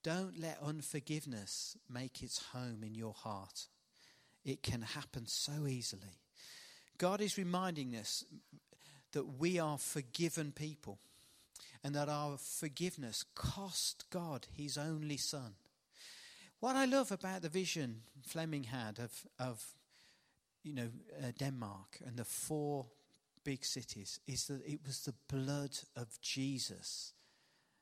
[0.03, 3.67] don't let unforgiveness make its home in your heart.
[4.43, 6.19] It can happen so easily.
[6.97, 8.25] God is reminding us
[9.13, 10.99] that we are forgiven people
[11.83, 15.55] and that our forgiveness cost God his only Son.
[16.59, 19.63] What I love about the vision Fleming had of, of
[20.63, 20.89] you know,
[21.21, 22.87] uh, Denmark and the four
[23.43, 27.13] big cities is that it was the blood of Jesus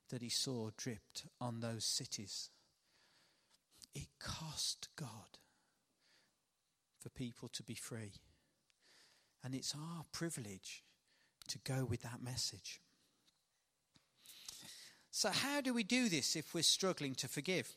[0.09, 2.49] that he saw dripped on those cities.
[3.95, 5.37] It cost God
[6.99, 8.13] for people to be free.
[9.43, 10.83] And it's our privilege
[11.49, 12.81] to go with that message.
[15.11, 17.71] So, how do we do this if we're struggling to forgive?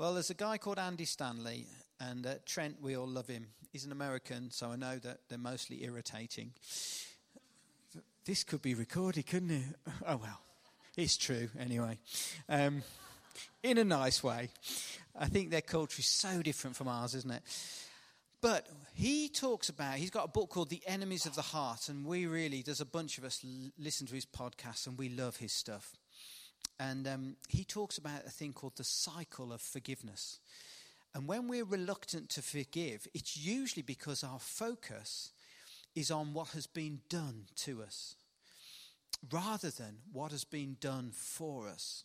[0.00, 1.66] Well, there's a guy called Andy Stanley,
[2.00, 3.48] and uh, Trent, we all love him.
[3.70, 6.52] He's an American, so I know that they're mostly irritating.
[8.24, 9.62] This could be recorded, couldn't it?
[10.06, 10.40] Oh, well.
[10.96, 11.98] It's true, anyway.
[12.48, 12.82] Um,
[13.62, 14.48] in a nice way.
[15.18, 17.42] I think their culture is so different from ours, isn't it?
[18.40, 22.06] But he talks about, he's got a book called The Enemies of the Heart, and
[22.06, 23.44] we really, there's a bunch of us
[23.78, 25.92] listen to his podcast and we love his stuff.
[26.80, 30.40] And um, he talks about a thing called the cycle of forgiveness.
[31.14, 35.32] And when we're reluctant to forgive, it's usually because our focus
[35.94, 38.14] is on what has been done to us
[39.30, 42.04] rather than what has been done for us.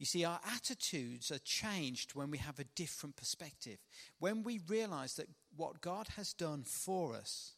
[0.00, 3.78] You see, our attitudes are changed when we have a different perspective.
[4.18, 7.52] When we realize that what God has done for us,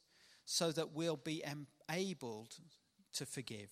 [0.44, 1.42] so that we'll be
[1.88, 2.56] enabled
[3.14, 3.70] to forgive,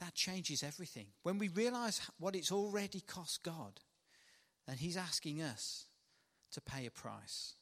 [0.00, 1.06] that changes everything.
[1.22, 3.80] When we realize what it's already cost God,
[4.66, 5.86] and He's asking us
[6.52, 7.54] to pay a price,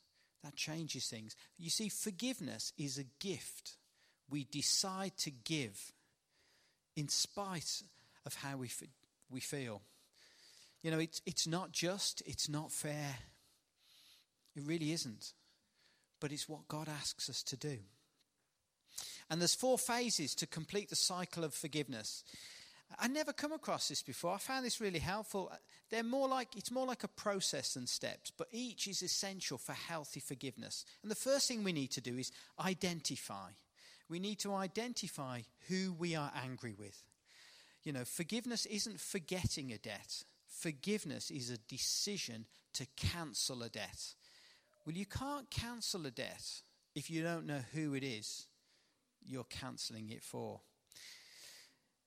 [0.43, 1.37] that changes things.
[1.59, 3.77] You see, forgiveness is a gift
[4.31, 5.93] we decide to give
[6.97, 7.83] in spite
[8.27, 8.83] of how we, f-
[9.31, 9.83] we feel.
[10.83, 13.17] You know, it's, it's not just, it's not fair.
[14.57, 15.33] It really isn't.
[16.21, 17.79] But it's what God asks us to do.
[19.33, 22.23] And there's four phases to complete the cycle of forgiveness.
[22.99, 24.35] I never come across this before.
[24.35, 25.51] I found this really helpful.
[25.89, 29.73] They're more like it's more like a process than steps, but each is essential for
[29.73, 30.85] healthy forgiveness.
[31.03, 33.49] And the first thing we need to do is identify
[34.13, 35.41] we need to identify
[35.71, 37.03] who we are angry with.
[37.83, 44.13] You know, forgiveness isn't forgetting a debt, forgiveness is a decision to cancel a debt.
[44.85, 46.45] Well, you can't cancel a debt
[46.95, 48.49] if you don't know who it is
[49.27, 50.61] you're cancelling it for.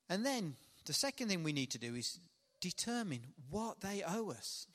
[0.10, 2.20] And then the second thing we need to do is
[2.62, 4.68] determine what they owe us.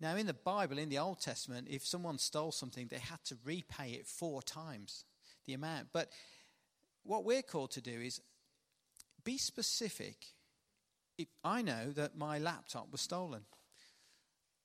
[0.00, 3.36] Now, in the Bible, in the Old Testament, if someone stole something, they had to
[3.44, 5.04] repay it four times
[5.46, 5.88] the amount.
[5.92, 6.10] But
[7.02, 8.20] what we're called to do is
[9.24, 10.26] be specific.
[11.16, 13.44] If I know that my laptop was stolen.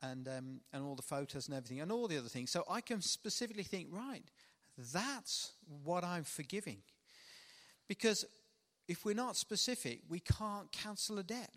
[0.02, 2.52] and, um, and all the photos and everything and all the other things.
[2.52, 4.24] So I can specifically think, right,
[4.94, 6.78] that's what I'm forgiving.
[7.88, 8.26] Because
[8.88, 11.54] if we're not specific, we can't cancel a debt.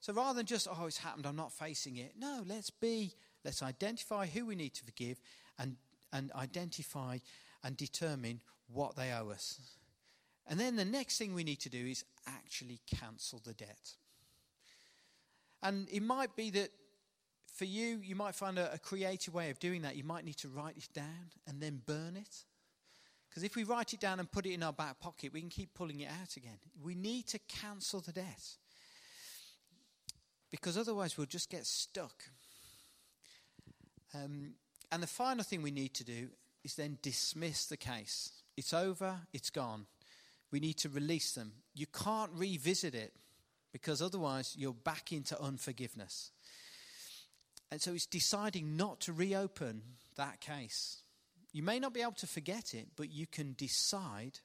[0.00, 2.14] So rather than just, oh, it's happened, I'm not facing it.
[2.18, 3.12] No, let's be,
[3.44, 5.20] let's identify who we need to forgive
[5.58, 5.76] and,
[6.12, 7.18] and identify
[7.62, 8.40] and determine
[8.72, 9.60] what they owe us.
[10.46, 13.94] And then the next thing we need to do is actually cancel the debt.
[15.62, 16.70] And it might be that
[17.60, 19.94] for you, you might find a, a creative way of doing that.
[19.94, 22.44] You might need to write it down and then burn it.
[23.28, 25.50] Because if we write it down and put it in our back pocket, we can
[25.50, 26.56] keep pulling it out again.
[26.82, 28.56] We need to cancel the debt.
[30.50, 32.14] Because otherwise, we'll just get stuck.
[34.14, 34.54] Um,
[34.90, 36.28] and the final thing we need to do
[36.64, 38.30] is then dismiss the case.
[38.56, 39.84] It's over, it's gone.
[40.50, 41.52] We need to release them.
[41.74, 43.12] You can't revisit it
[43.70, 46.30] because otherwise you're back into unforgiveness.
[47.70, 49.82] And so it's deciding not to reopen
[50.16, 51.02] that case.
[51.52, 54.40] You may not be able to forget it, but you can decide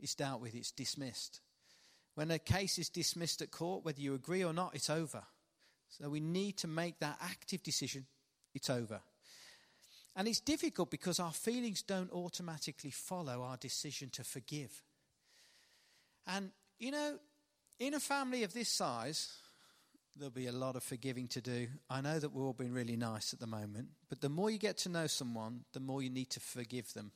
[0.00, 1.40] it's dealt with, it's dismissed.
[2.14, 5.22] When a case is dismissed at court, whether you agree or not, it's over.
[5.88, 8.06] So we need to make that active decision
[8.54, 9.00] it's over.
[10.14, 14.82] And it's difficult because our feelings don't automatically follow our decision to forgive.
[16.26, 17.18] And, you know,
[17.78, 19.32] in a family of this size,
[20.16, 21.68] there'll be a lot of forgiving to do.
[21.88, 24.58] I know that we're all being really nice at the moment, but the more you
[24.58, 27.12] get to know someone, the more you need to forgive them.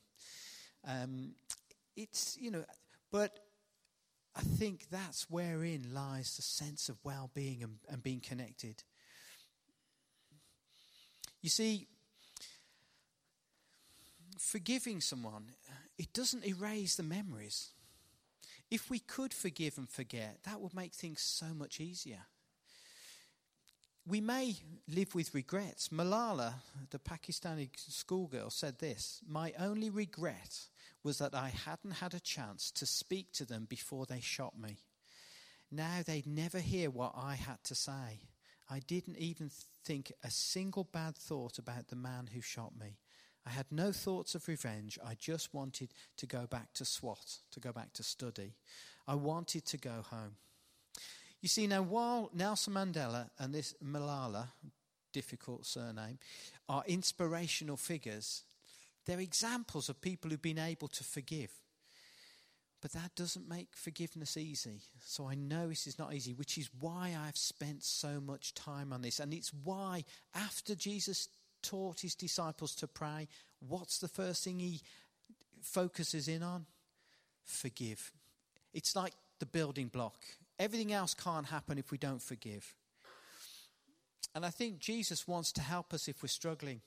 [0.87, 1.33] Um,
[1.97, 2.65] it's, you know,
[3.11, 3.39] but
[4.35, 8.83] I think that's wherein lies the sense of well being and, and being connected.
[11.43, 11.87] You see,
[14.39, 15.51] forgiving someone,
[15.99, 17.71] it doesn't erase the memories.
[18.71, 22.27] If we could forgive and forget, that would make things so much easier
[24.07, 24.55] we may
[24.89, 25.89] live with regrets.
[25.89, 26.55] Malala,
[26.91, 30.69] the Pakistani schoolgirl, said this My only regret
[31.03, 34.79] was that I hadn't had a chance to speak to them before they shot me.
[35.71, 38.21] Now they'd never hear what I had to say.
[38.71, 39.51] I didn't even
[39.85, 42.99] think a single bad thought about the man who shot me.
[43.45, 44.99] I had no thoughts of revenge.
[45.05, 48.55] I just wanted to go back to Swat, to go back to study.
[49.07, 50.37] I wanted to go home.
[51.47, 54.49] You see, now while Nelson Mandela and this Malala,
[55.13, 56.19] difficult surname,
[56.69, 58.43] are inspirational figures,
[59.05, 61.53] they're examples of people who've been able to forgive.
[62.83, 64.81] But that doesn't make forgiveness easy.
[65.05, 68.93] So I know this is not easy, which is why I've spent so much time
[68.93, 69.21] on this.
[69.21, 70.03] And it's why,
[70.35, 71.29] after Jesus
[71.63, 73.29] taught his disciples to pray,
[73.61, 74.81] what's the first thing he
[75.63, 76.67] focuses in on?
[77.45, 78.11] Forgive.
[78.75, 80.17] It's like the building block.
[80.59, 82.75] Everything else can't happen if we don't forgive.
[84.35, 86.81] And I think Jesus wants to help us if we're struggling.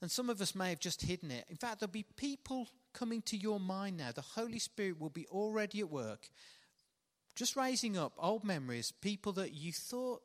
[0.00, 1.44] And some of us may have just hidden it.
[1.48, 4.10] In fact, there'll be people coming to your mind now.
[4.12, 6.28] The Holy Spirit will be already at work,
[7.36, 10.22] just raising up old memories, people that you thought,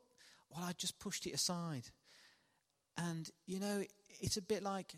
[0.50, 1.90] well, I just pushed it aside.
[2.96, 3.84] And, you know,
[4.20, 4.94] it's a bit like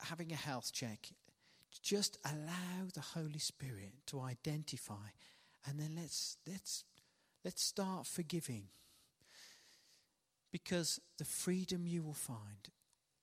[0.00, 1.08] having a health check.
[1.82, 5.10] Just allow the Holy Spirit to identify,
[5.68, 6.84] and then let's, let's
[7.46, 8.64] Let's start forgiving.
[10.50, 12.70] Because the freedom you will find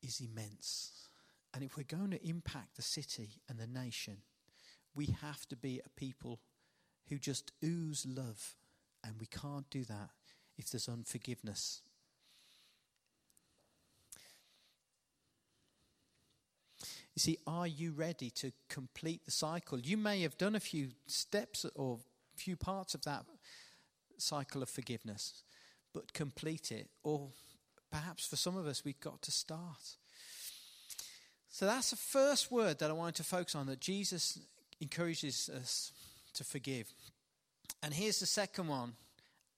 [0.01, 1.09] is immense.
[1.53, 4.19] And if we're going to impact the city and the nation,
[4.95, 6.39] we have to be a people
[7.09, 8.55] who just ooze love.
[9.03, 10.11] And we can't do that
[10.57, 11.81] if there's unforgiveness.
[17.13, 19.81] You see, are you ready to complete the cycle?
[19.81, 21.99] You may have done a few steps or
[22.33, 23.25] a few parts of that
[24.23, 25.43] cycle of forgiveness,
[25.93, 26.89] but complete it.
[27.03, 27.29] Or
[27.91, 29.97] perhaps for some of us, we've got to start.
[31.49, 34.39] So that's the first word that I wanted to focus on that Jesus
[34.81, 35.91] encourages us
[36.33, 36.91] to forgive.
[37.83, 38.93] And here's the second one,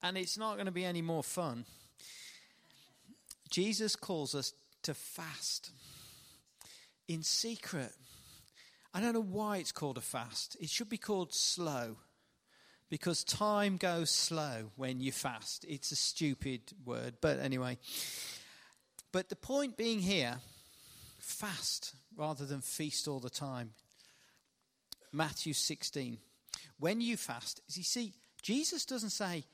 [0.03, 1.65] and it's not going to be any more fun.
[3.49, 4.51] Jesus calls us
[4.83, 5.71] to fast
[7.07, 7.91] in secret.
[8.93, 10.57] I don't know why it's called a fast.
[10.59, 11.97] It should be called slow
[12.89, 15.65] because time goes slow when you fast.
[15.67, 17.77] It's a stupid word, but anyway.
[19.11, 20.37] But the point being here,
[21.19, 23.71] fast rather than feast all the time.
[25.11, 26.17] Matthew 16.
[26.79, 29.45] When you fast, you see, Jesus doesn't say,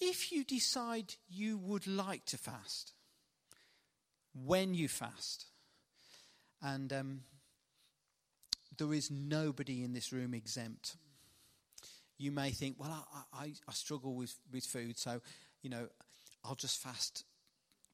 [0.00, 2.92] if you decide you would like to fast,
[4.34, 5.46] when you fast.
[6.60, 7.20] And um,
[8.76, 10.96] there is nobody in this room exempt
[12.18, 15.20] you may think, well, I, I, I struggle with, with food, so,
[15.62, 15.88] you know,
[16.44, 17.24] I'll just fast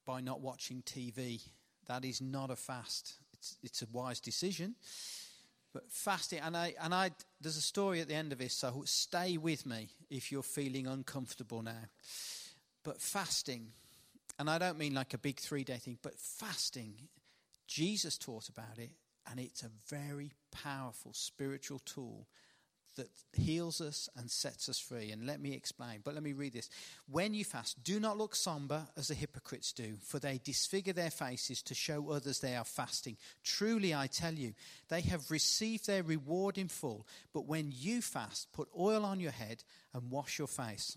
[0.07, 1.41] by not watching TV.
[1.87, 3.15] That is not a fast.
[3.33, 4.75] It's, it's a wise decision.
[5.73, 8.83] But fasting, and I, and I, there's a story at the end of this, so
[8.87, 11.85] stay with me if you're feeling uncomfortable now.
[12.83, 13.69] But fasting,
[14.39, 16.95] and I don't mean like a big three day thing, but fasting,
[17.69, 18.91] Jesus taught about it,
[19.31, 22.27] and it's a very powerful spiritual tool
[22.97, 25.11] that heals us and sets us free.
[25.11, 26.69] And let me explain, but let me read this.
[27.11, 31.11] When you fast, do not look somber as the hypocrites do, for they disfigure their
[31.11, 33.17] faces to show others they are fasting.
[33.45, 34.55] Truly, I tell you,
[34.89, 37.07] they have received their reward in full.
[37.33, 39.65] But when you fast, put oil on your head
[39.95, 40.97] and wash your face,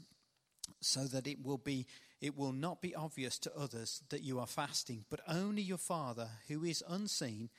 [0.82, 1.86] so that it will be
[2.22, 6.30] it will not be obvious to others that you are fasting, but only your Father
[6.48, 7.50] who is unseen,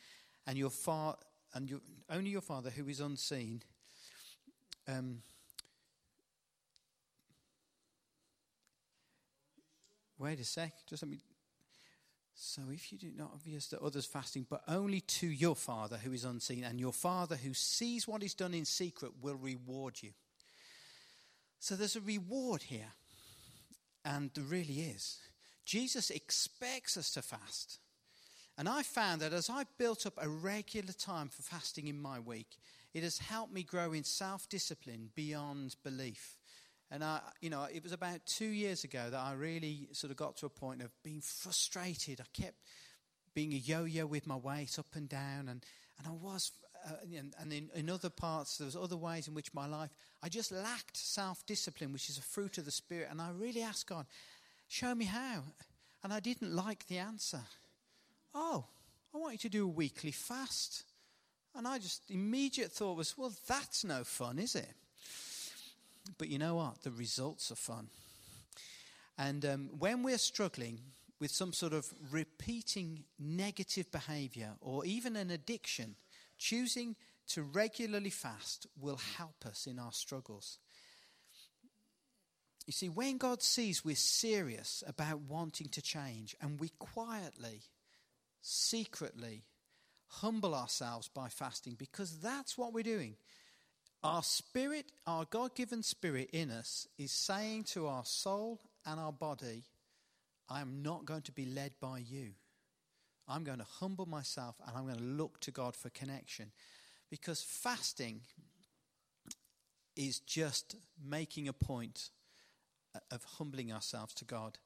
[0.47, 1.17] and your far
[1.53, 1.81] and your,
[2.11, 3.63] only your Father who is unseen
[4.87, 5.23] um,
[10.19, 10.73] wait a sec.
[10.87, 11.19] Just let me.
[12.37, 16.13] So, if you do not obvious to others fasting, but only to your Father who
[16.13, 20.11] is unseen, and your Father who sees what is done in secret will reward you.
[21.61, 22.93] So, there's a reward here,
[24.05, 25.19] and there really is.
[25.65, 27.79] Jesus expects us to fast.
[28.57, 32.21] And I found that as I built up a regular time for fasting in my
[32.21, 32.59] week,
[32.95, 36.39] it has helped me grow in self discipline beyond belief.
[36.91, 40.17] And I, you know, it was about two years ago that I really sort of
[40.17, 42.21] got to a point of being frustrated.
[42.21, 42.57] I kept
[43.35, 45.65] being a yo-yo with my weight up and down, and,
[45.99, 46.53] and I was,
[46.87, 46.95] uh,
[47.41, 49.91] and in, in other parts, there was other ways in which my life,
[50.23, 53.09] I just lacked self-discipline, which is a fruit of the Spirit.
[53.11, 54.07] And I really asked God,
[54.69, 55.43] show me how.
[56.05, 57.41] And I didn't like the answer.
[58.35, 58.67] Oh,
[59.13, 60.85] I want you to do a weekly fast.
[61.57, 64.75] And I just, immediate thought was, well, that's no fun, is it?
[66.19, 66.83] But you know what?
[66.83, 67.89] The results are fun.
[69.17, 70.81] And um, when we're struggling
[71.21, 75.95] with some sort of repeating negative behavior or even an addiction,
[76.37, 76.97] choosing
[77.29, 80.59] to regularly fast will help us in our struggles.
[82.67, 87.63] You see, when God sees we're serious about wanting to change and we quietly,
[88.43, 89.45] secretly,
[90.09, 93.17] humble ourselves by fasting because that's what we're doing.
[94.03, 99.13] Our spirit, our God given spirit in us, is saying to our soul and our
[99.13, 99.65] body,
[100.49, 102.33] I am not going to be led by you.
[103.27, 106.53] I'm going to humble myself and I'm going to look to God for connection.
[107.11, 108.21] Because fasting
[109.97, 112.11] is just making a point
[113.11, 114.59] of humbling ourselves to God.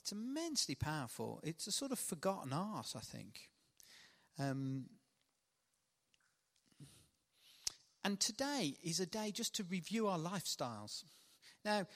[0.00, 1.40] It's immensely powerful.
[1.44, 3.48] It's a sort of forgotten art, I think.
[4.38, 4.84] Um,
[8.04, 11.04] and today is a day just to review our lifestyles.
[11.64, 11.86] Now,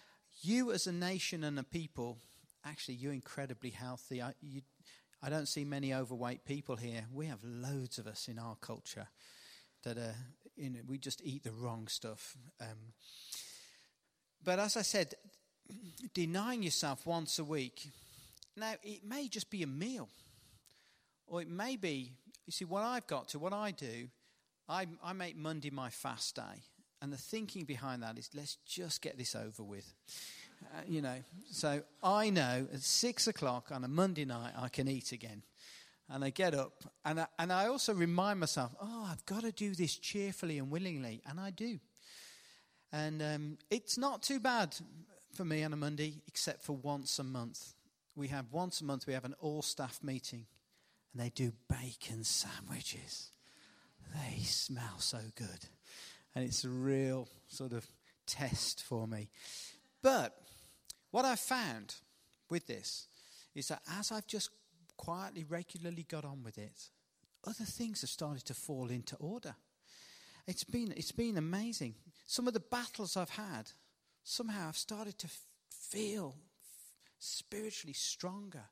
[0.42, 2.18] you as a nation and a people,
[2.64, 4.22] actually, you're incredibly healthy.
[4.22, 4.62] I, you,
[5.22, 7.06] I don't see many overweight people here.
[7.12, 9.08] We have loads of us in our culture
[9.82, 10.14] that are,
[10.56, 12.36] you know, we just eat the wrong stuff.
[12.60, 12.92] Um,
[14.44, 15.14] but as I said,
[16.14, 17.90] denying yourself once a week,
[18.56, 20.08] now it may just be a meal,
[21.26, 22.12] or it may be
[22.46, 24.08] you see, what I've got to, what I do,
[24.68, 26.62] I, I make Monday my fast day.
[27.02, 29.92] And the thinking behind that is let's just get this over with.
[30.64, 31.18] Uh, you know,
[31.50, 35.42] so I know at six o'clock on a Monday night I can eat again.
[36.08, 39.52] And I get up and I, and I also remind myself, oh, I've got to
[39.52, 41.20] do this cheerfully and willingly.
[41.28, 41.78] And I do.
[42.92, 44.74] And um, it's not too bad
[45.34, 47.74] for me on a Monday, except for once a month.
[48.14, 50.46] We have once a month, we have an all staff meeting
[51.16, 53.30] and they do bacon sandwiches.
[54.12, 55.64] They smell so good.
[56.34, 57.86] And it's a real sort of
[58.26, 59.30] test for me.
[60.02, 60.36] But
[61.12, 61.94] what I've found
[62.50, 63.08] with this
[63.54, 64.50] is that as I've just
[64.98, 66.90] quietly, regularly got on with it,
[67.46, 69.54] other things have started to fall into order.
[70.46, 71.94] It's been, it's been amazing.
[72.26, 73.70] Some of the battles I've had,
[74.22, 75.28] somehow I've started to
[75.70, 76.34] feel
[77.18, 78.64] spiritually stronger.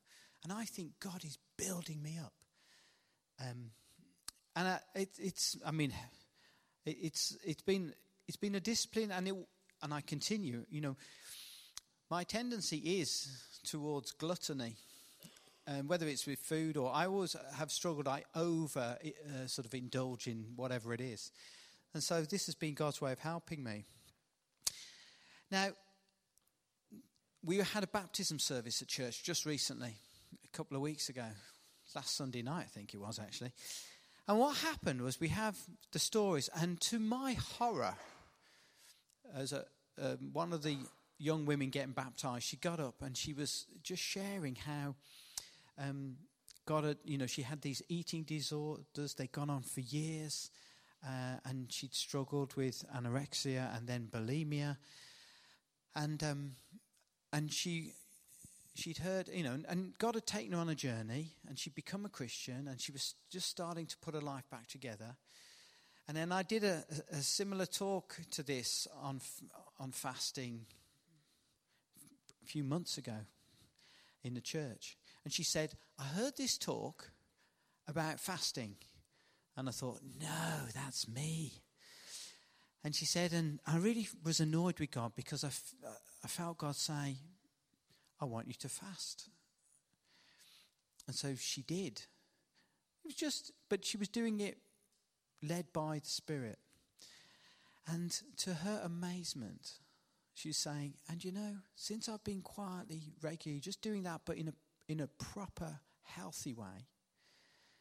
[0.45, 2.34] And I think God is building me up.
[3.40, 3.70] Um,
[4.55, 5.92] and I, it, it's, I mean,
[6.84, 7.95] it, it's it's been
[8.28, 9.34] it's been a discipline, and it,
[9.82, 10.64] and I continue.
[10.70, 10.97] You know,
[12.11, 13.28] my tendency is
[13.64, 14.76] towards gluttony,
[15.66, 18.07] um, whether it's with food or I always have struggled.
[18.07, 21.32] I over uh, sort of indulge in whatever it is,
[21.95, 23.84] and so this has been God's way of helping me.
[25.51, 25.68] Now,
[27.42, 29.97] we had a baptism service at church just recently,
[30.55, 31.25] couple of weeks ago
[31.95, 33.51] last Sunday night, I think it was actually.
[34.29, 35.59] And what happened was we have
[35.93, 37.97] the stories, and to my horror,
[39.35, 39.65] as a,
[40.01, 40.77] um, one of the
[41.19, 44.95] young women getting baptized, she got up and she was just sharing how
[45.77, 46.17] um,
[46.67, 49.15] got a, you know, she had these eating disorders.
[49.15, 50.51] They'd gone on for years.
[51.07, 54.79] Uh, and she'd struggled with anorexia and then bulimia.
[55.95, 56.53] And, um,
[57.33, 57.93] and she,
[58.75, 62.05] she'd heard, you know, and God had taken her on a journey, and she'd become
[62.05, 65.16] a Christian, and she was just starting to put her life back together.
[66.07, 69.20] And then I did a, a similar talk to this on,
[69.79, 70.66] on fasting
[72.43, 73.16] a few months ago
[74.22, 74.99] in the church.
[75.25, 77.11] And she said, I heard this talk
[77.89, 78.77] about fasting.
[79.57, 81.53] And I thought, no, that's me.
[82.83, 85.75] And she said, and I really was annoyed with God because I, f-
[86.22, 87.16] I felt God say,
[88.21, 89.29] I want you to fast.
[91.07, 92.03] And so she did.
[93.05, 94.59] It was just, but she was doing it
[95.43, 96.59] led by the Spirit.
[97.87, 99.73] And to her amazement,
[100.33, 104.37] she was saying, and you know, since I've been quietly, regularly, just doing that, but
[104.37, 104.53] in a,
[104.89, 106.89] in a proper, healthy way,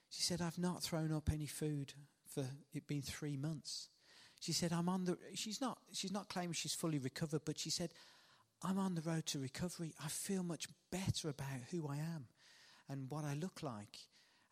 [0.10, 1.94] she said, I've not thrown up any food
[2.28, 3.90] for it been three months.
[4.40, 7.70] She said, I'm on the, she's not, she's not claiming she's fully recovered, but she
[7.70, 7.94] said,
[8.64, 9.94] I'm on the road to recovery.
[10.04, 12.28] I feel much better about who I am
[12.90, 13.98] and what I look like.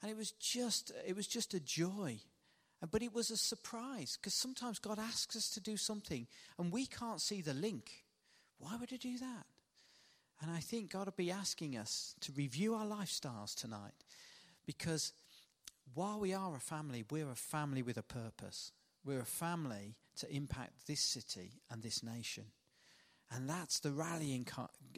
[0.02, 2.20] And it was just, it was just a joy.
[2.90, 6.88] But it was a surprise because sometimes God asks us to do something and we
[6.88, 8.04] can't see the link.
[8.58, 9.46] Why would He do that?
[10.42, 13.94] And I think God will be asking us to review our lifestyles tonight
[14.66, 15.14] because
[15.94, 18.72] while we are a family, we're a family with a purpose.
[19.06, 22.46] We're a family to impact this city and this nation.
[23.34, 24.46] And that's the rallying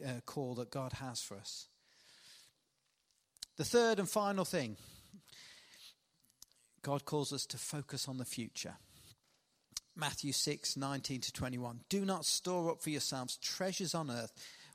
[0.04, 1.68] uh, call that God has for us.
[3.56, 4.76] The third and final thing
[6.82, 8.74] God calls us to focus on the future.
[9.96, 11.80] Matthew 6, 19 to 21.
[11.88, 14.32] Do not store up for yourselves treasures on earth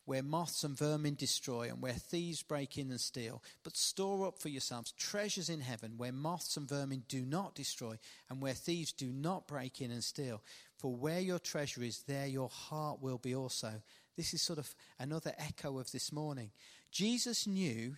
[0.10, 4.39] where moths and vermin destroy and where thieves break in and steal, but store up
[4.39, 7.95] for yourselves treasures in heaven where moths and vermin do not destroy
[8.28, 10.41] and where thieves do not break in and steal.
[10.80, 13.84] For where your treasure is, there your heart will be also.
[14.18, 16.49] This is sort of another echo of this morning.
[16.89, 17.95] Jesus knew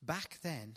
[0.00, 0.74] back then,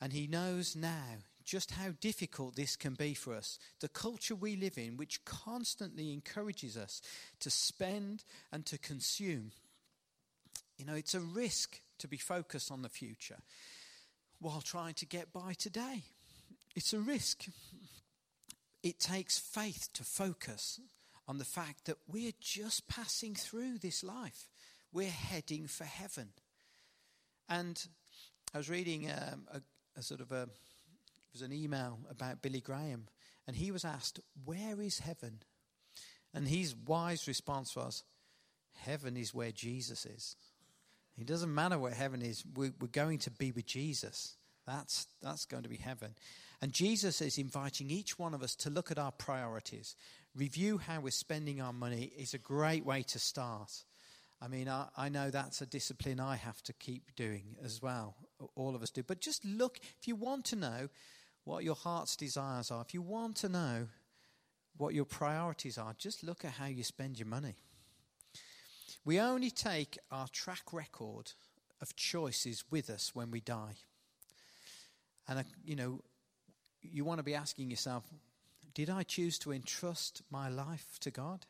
[0.00, 3.60] and he knows now just how difficult this can be for us.
[3.78, 7.00] The culture we live in, which constantly encourages us
[7.38, 9.52] to spend and to consume.
[10.80, 13.36] You know, it's a risk to be focused on the future
[14.38, 16.04] while trying to get by today.
[16.74, 17.44] It's a risk
[18.82, 20.80] it takes faith to focus
[21.28, 24.48] on the fact that we're just passing through this life.
[24.90, 26.30] We're heading for heaven.
[27.46, 27.78] And
[28.54, 29.60] I was reading um, a,
[29.98, 33.08] a, sort of a, it was an email about Billy Graham,
[33.46, 35.40] and he was asked, Where is heaven?
[36.32, 38.02] And his wise response was,
[38.78, 40.36] Heaven is where Jesus is.
[41.20, 44.36] It doesn't matter what heaven is, we're, going to be with Jesus.
[44.66, 46.14] That's, that's going to be heaven.
[46.62, 49.96] And Jesus is inviting each one of us to look at our priorities,
[50.34, 53.84] review how we're spending our money is a great way to start.
[54.40, 58.14] I mean, I, I, know that's a discipline I have to keep doing as well.
[58.54, 59.02] All of us do.
[59.02, 60.88] But just look, if you want to know
[61.44, 63.88] what your heart's desires are, if you want to know
[64.76, 67.56] what your priorities are, just look at how you spend your money.
[69.04, 71.32] We only take our track record
[71.80, 73.76] of choices with us when we die.
[75.26, 76.00] And, uh, you know,
[76.82, 78.04] you want to be asking yourself
[78.72, 81.46] did I choose to entrust my life to God?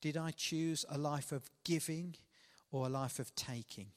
[0.00, 2.16] Did I choose a life of giving
[2.72, 3.88] or a life of taking?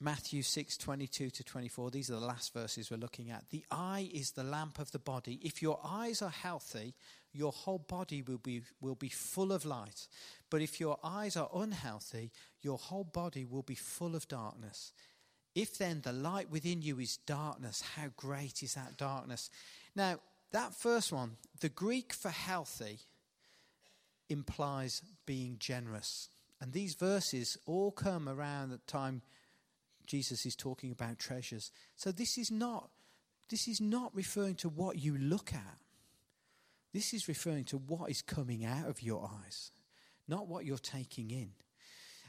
[0.00, 3.50] Matthew 6 22 to 24, these are the last verses we're looking at.
[3.50, 5.40] The eye is the lamp of the body.
[5.42, 6.94] If your eyes are healthy,
[7.38, 10.08] your whole body will be, will be full of light.
[10.50, 14.92] But if your eyes are unhealthy, your whole body will be full of darkness.
[15.54, 19.50] If then the light within you is darkness, how great is that darkness?
[19.94, 20.18] Now,
[20.50, 22.98] that first one, the Greek for healthy,
[24.28, 26.28] implies being generous.
[26.60, 29.22] And these verses all come around the time
[30.06, 31.70] Jesus is talking about treasures.
[31.94, 32.90] So this is not
[33.48, 35.78] this is not referring to what you look at.
[36.92, 39.72] This is referring to what is coming out of your eyes,
[40.26, 41.50] not what you're taking in.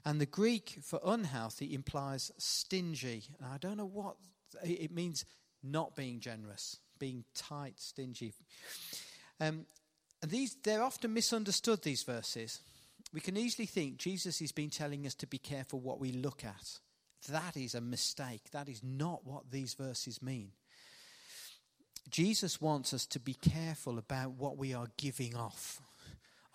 [0.06, 3.24] And the Greek for unhealthy implies stingy.
[3.40, 4.16] And I don't know what
[4.64, 5.26] it means
[5.64, 8.34] not being generous, being tight, stingy.
[9.40, 9.66] Um,
[10.22, 12.62] and these, they're often misunderstood, these verses.
[13.14, 16.44] We can easily think Jesus has been telling us to be careful what we look
[16.44, 16.80] at.
[17.30, 18.52] That is a mistake.
[18.52, 20.52] That is not what these verses mean.
[22.10, 25.82] Jesus wants us to be careful about what we are giving off.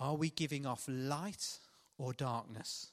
[0.01, 1.59] Are we giving off light
[1.99, 2.91] or darkness?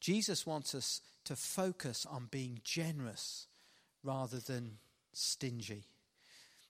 [0.00, 3.46] Jesus wants us to focus on being generous
[4.02, 4.78] rather than
[5.12, 5.84] stingy.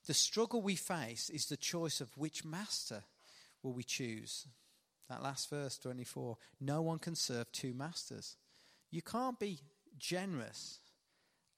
[0.07, 3.03] The struggle we face is the choice of which master
[3.61, 4.47] will we choose.
[5.07, 6.37] That last verse, 24.
[6.59, 8.35] No one can serve two masters.
[8.91, 9.59] You can't be
[9.97, 10.79] generous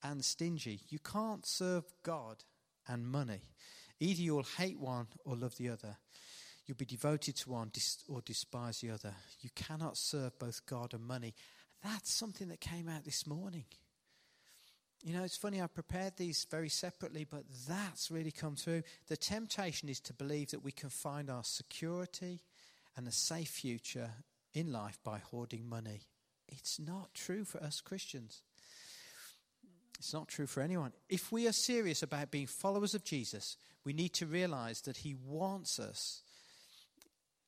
[0.03, 0.81] and stingy.
[0.89, 2.43] You can't serve God
[2.87, 3.41] and money.
[3.99, 5.97] Either you'll hate one or love the other.
[6.65, 7.71] You'll be devoted to one
[8.07, 9.13] or despise the other.
[9.41, 11.33] You cannot serve both God and money.
[11.83, 13.65] That's something that came out this morning.
[15.03, 18.83] You know, it's funny, I prepared these very separately, but that's really come through.
[19.07, 22.41] The temptation is to believe that we can find our security
[22.95, 24.11] and a safe future
[24.53, 26.01] in life by hoarding money.
[26.47, 28.43] It's not true for us Christians.
[30.01, 30.93] It's not true for anyone.
[31.09, 35.13] If we are serious about being followers of Jesus, we need to realize that He
[35.13, 36.23] wants us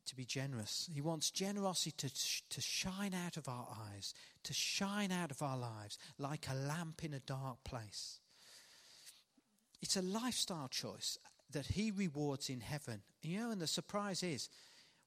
[0.06, 0.88] to be generous.
[0.94, 2.12] He wants generosity to,
[2.50, 7.04] to shine out of our eyes, to shine out of our lives like a lamp
[7.04, 8.20] in a dark place.
[9.82, 11.18] It's a lifestyle choice
[11.54, 13.02] that He rewards in heaven.
[13.24, 14.48] You know, and the surprise is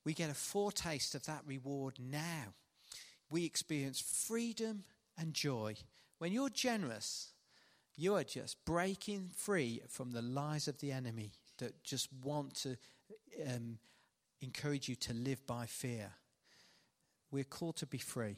[0.05, 2.55] we get a foretaste of that reward now.
[3.31, 4.83] We experience freedom
[5.17, 5.77] and joy.
[6.19, 7.35] When you're generous,
[7.97, 12.77] you are just breaking free from the lies of the enemy that just want to.
[13.47, 13.79] Um,
[14.41, 16.13] encourage you to live by fear.
[17.31, 18.37] We're called to be free.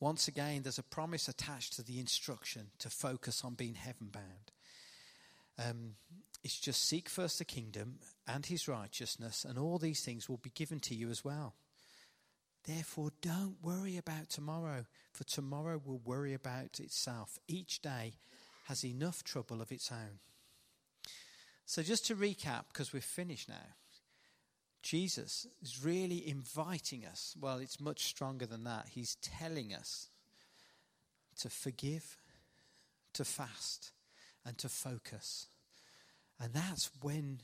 [0.00, 4.52] Once again, there's a promise attached to the instruction to focus on being heaven bound.
[5.58, 5.94] Um,
[6.42, 10.50] it's just seek first the kingdom and his righteousness, and all these things will be
[10.50, 11.54] given to you as well.
[12.66, 17.38] Therefore, don't worry about tomorrow, for tomorrow will worry about itself.
[17.46, 18.14] Each day
[18.64, 20.18] has enough trouble of its own.
[21.66, 23.74] So, just to recap, because we're finished now,
[24.82, 27.34] Jesus is really inviting us.
[27.40, 28.88] Well, it's much stronger than that.
[28.90, 30.08] He's telling us
[31.40, 32.16] to forgive,
[33.14, 33.92] to fast,
[34.44, 35.48] and to focus.
[36.40, 37.40] And that's when,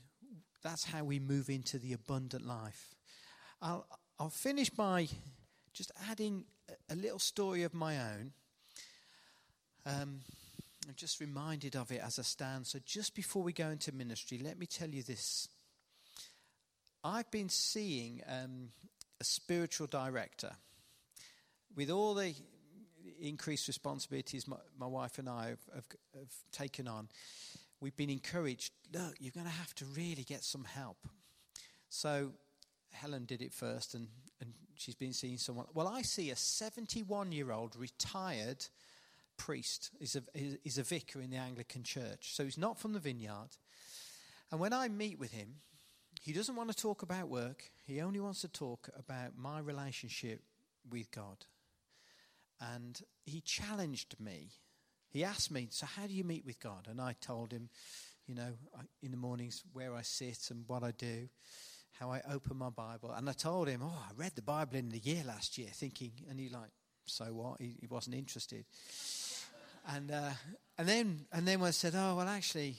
[0.63, 2.95] that's how we move into the abundant life.
[3.61, 3.87] I'll,
[4.21, 5.07] I'll finish by
[5.73, 6.45] just adding
[6.91, 8.33] a, little story of my own.
[9.83, 10.19] Um,
[10.87, 12.67] I'm just reminded of it as I stand.
[12.67, 15.47] So, just before we go into ministry, let me tell you this
[17.03, 18.69] I've been seeing um,
[19.19, 20.51] a spiritual director
[21.75, 22.35] with all the
[23.19, 27.07] increased responsibilities my, my wife and I have, have, have, taken on.
[27.79, 28.71] We've been encouraged.
[28.93, 31.07] Look, you're going to have to really get some help.
[31.89, 32.33] So
[32.91, 34.07] Helen did it first, and,
[34.39, 35.65] and she's been seeing someone.
[35.73, 38.65] Well, I see a 71 year old retired
[39.37, 39.91] priest.
[39.99, 40.23] He's a,
[40.63, 42.33] he's a vicar in the Anglican church.
[42.33, 43.49] So he's not from the vineyard.
[44.51, 45.55] And when I meet with him,
[46.21, 47.71] he doesn't want to talk about work.
[47.85, 50.41] He only wants to talk about my relationship
[50.89, 51.45] with God.
[52.59, 54.49] And he challenged me.
[55.09, 56.87] He asked me, So, how do you meet with God?
[56.87, 57.69] And I told him,
[58.27, 58.53] you know,
[59.01, 61.27] in the mornings where I sit and what I do,
[62.01, 63.11] how I open my Bible.
[63.15, 66.11] And I told him, Oh, I read the Bible in the year last year, thinking,
[66.29, 66.71] and he like,
[67.05, 67.61] So what?
[67.61, 68.65] He, he wasn't interested.
[69.87, 70.31] and, uh,
[70.79, 72.77] and, then, and then when I said, Oh, well, actually,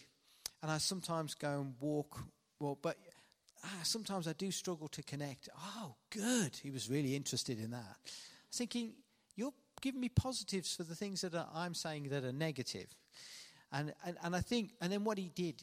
[0.60, 2.18] and I sometimes go and walk,
[2.58, 2.96] well, but
[3.64, 5.48] ah, sometimes I do struggle to connect.
[5.76, 6.56] Oh, good.
[6.60, 7.78] He was really interested in that.
[7.78, 8.08] I
[8.50, 8.92] was thinking,
[9.36, 12.88] you're giving me positives for the things that are, I'm saying that are negative.
[13.70, 15.62] And, and, and I think, and then what he did,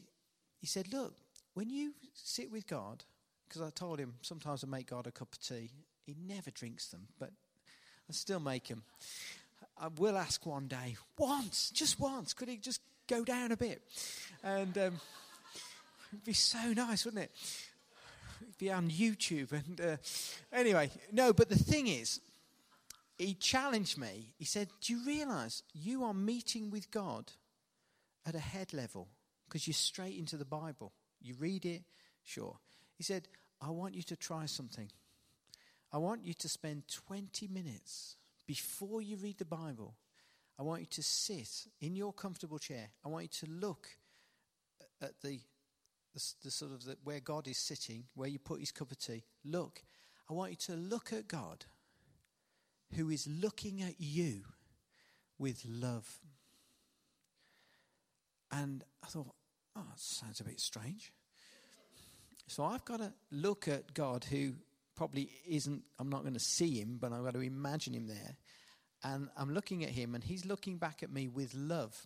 [0.60, 1.14] he said, look,
[1.52, 3.04] when you sit with God,
[3.50, 5.70] because I told him sometimes I make God a cup of tea.
[6.06, 7.30] He never drinks them, but
[8.08, 8.84] I still make him.
[9.76, 13.82] I will ask one day, once, just once, could he just go down a bit?
[14.44, 15.00] And um,
[16.12, 17.32] it'd be so nice, wouldn't it?
[18.42, 19.50] It'd be on YouTube.
[19.52, 19.96] And uh,
[20.52, 22.20] anyway, no, but the thing is,
[23.18, 24.32] he challenged me.
[24.38, 27.32] He said, Do you realize you are meeting with God
[28.24, 29.08] at a head level?
[29.48, 30.92] Because you're straight into the Bible.
[31.20, 31.82] You read it,
[32.22, 32.56] sure.
[32.96, 33.28] He said,
[33.60, 34.90] I want you to try something.
[35.92, 39.94] I want you to spend 20 minutes before you read the Bible.
[40.58, 42.88] I want you to sit in your comfortable chair.
[43.04, 43.88] I want you to look
[45.02, 45.40] at the
[46.14, 48.98] the, the sort of the, where God is sitting, where you put his cup of
[48.98, 49.82] tea, look,
[50.28, 51.66] I want you to look at God
[52.96, 54.42] who is looking at you
[55.38, 56.18] with love.
[58.50, 59.32] And I thought,
[59.76, 61.12] oh, that sounds a bit strange.
[62.50, 64.54] So I've got to look at God who
[64.96, 68.36] probably isn't, I'm not going to see him, but I've got to imagine him there.
[69.04, 71.96] And I'm looking at him, and he's looking back at me with love.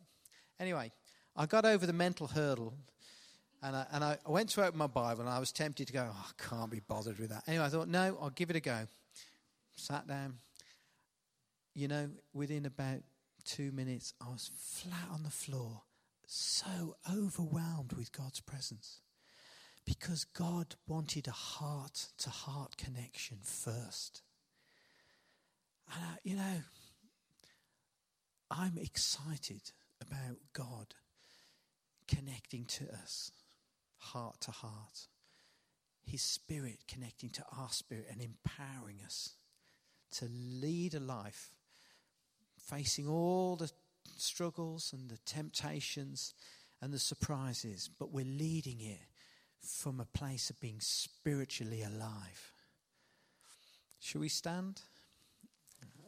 [0.61, 0.93] Anyway,
[1.35, 2.75] I got over the mental hurdle
[3.63, 6.07] and I, and I went to open my Bible and I was tempted to go,
[6.13, 7.45] oh, I can't be bothered with that.
[7.47, 8.87] Anyway, I thought, no, I'll give it a go.
[9.77, 10.35] Sat down.
[11.75, 13.01] You know, within about
[13.47, 15.81] two minutes, I was flat on the floor,
[16.27, 19.01] so overwhelmed with God's presence.
[19.85, 24.23] Because God wanted a heart to heart connection first.
[25.93, 26.63] And, uh, you know,
[28.51, 30.95] I'm excited about God
[32.07, 33.31] connecting to us
[33.99, 35.09] heart to heart.
[36.07, 39.37] His Spirit connecting to our spirit and empowering us
[40.13, 41.51] to lead a life
[42.59, 43.71] facing all the
[44.17, 46.35] struggles and the temptations
[46.81, 49.01] and the surprises, but we're leading it
[49.65, 52.53] from a place of being spiritually alive.
[54.01, 54.83] Shall we stand?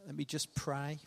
[0.07, 1.01] Let me just pray.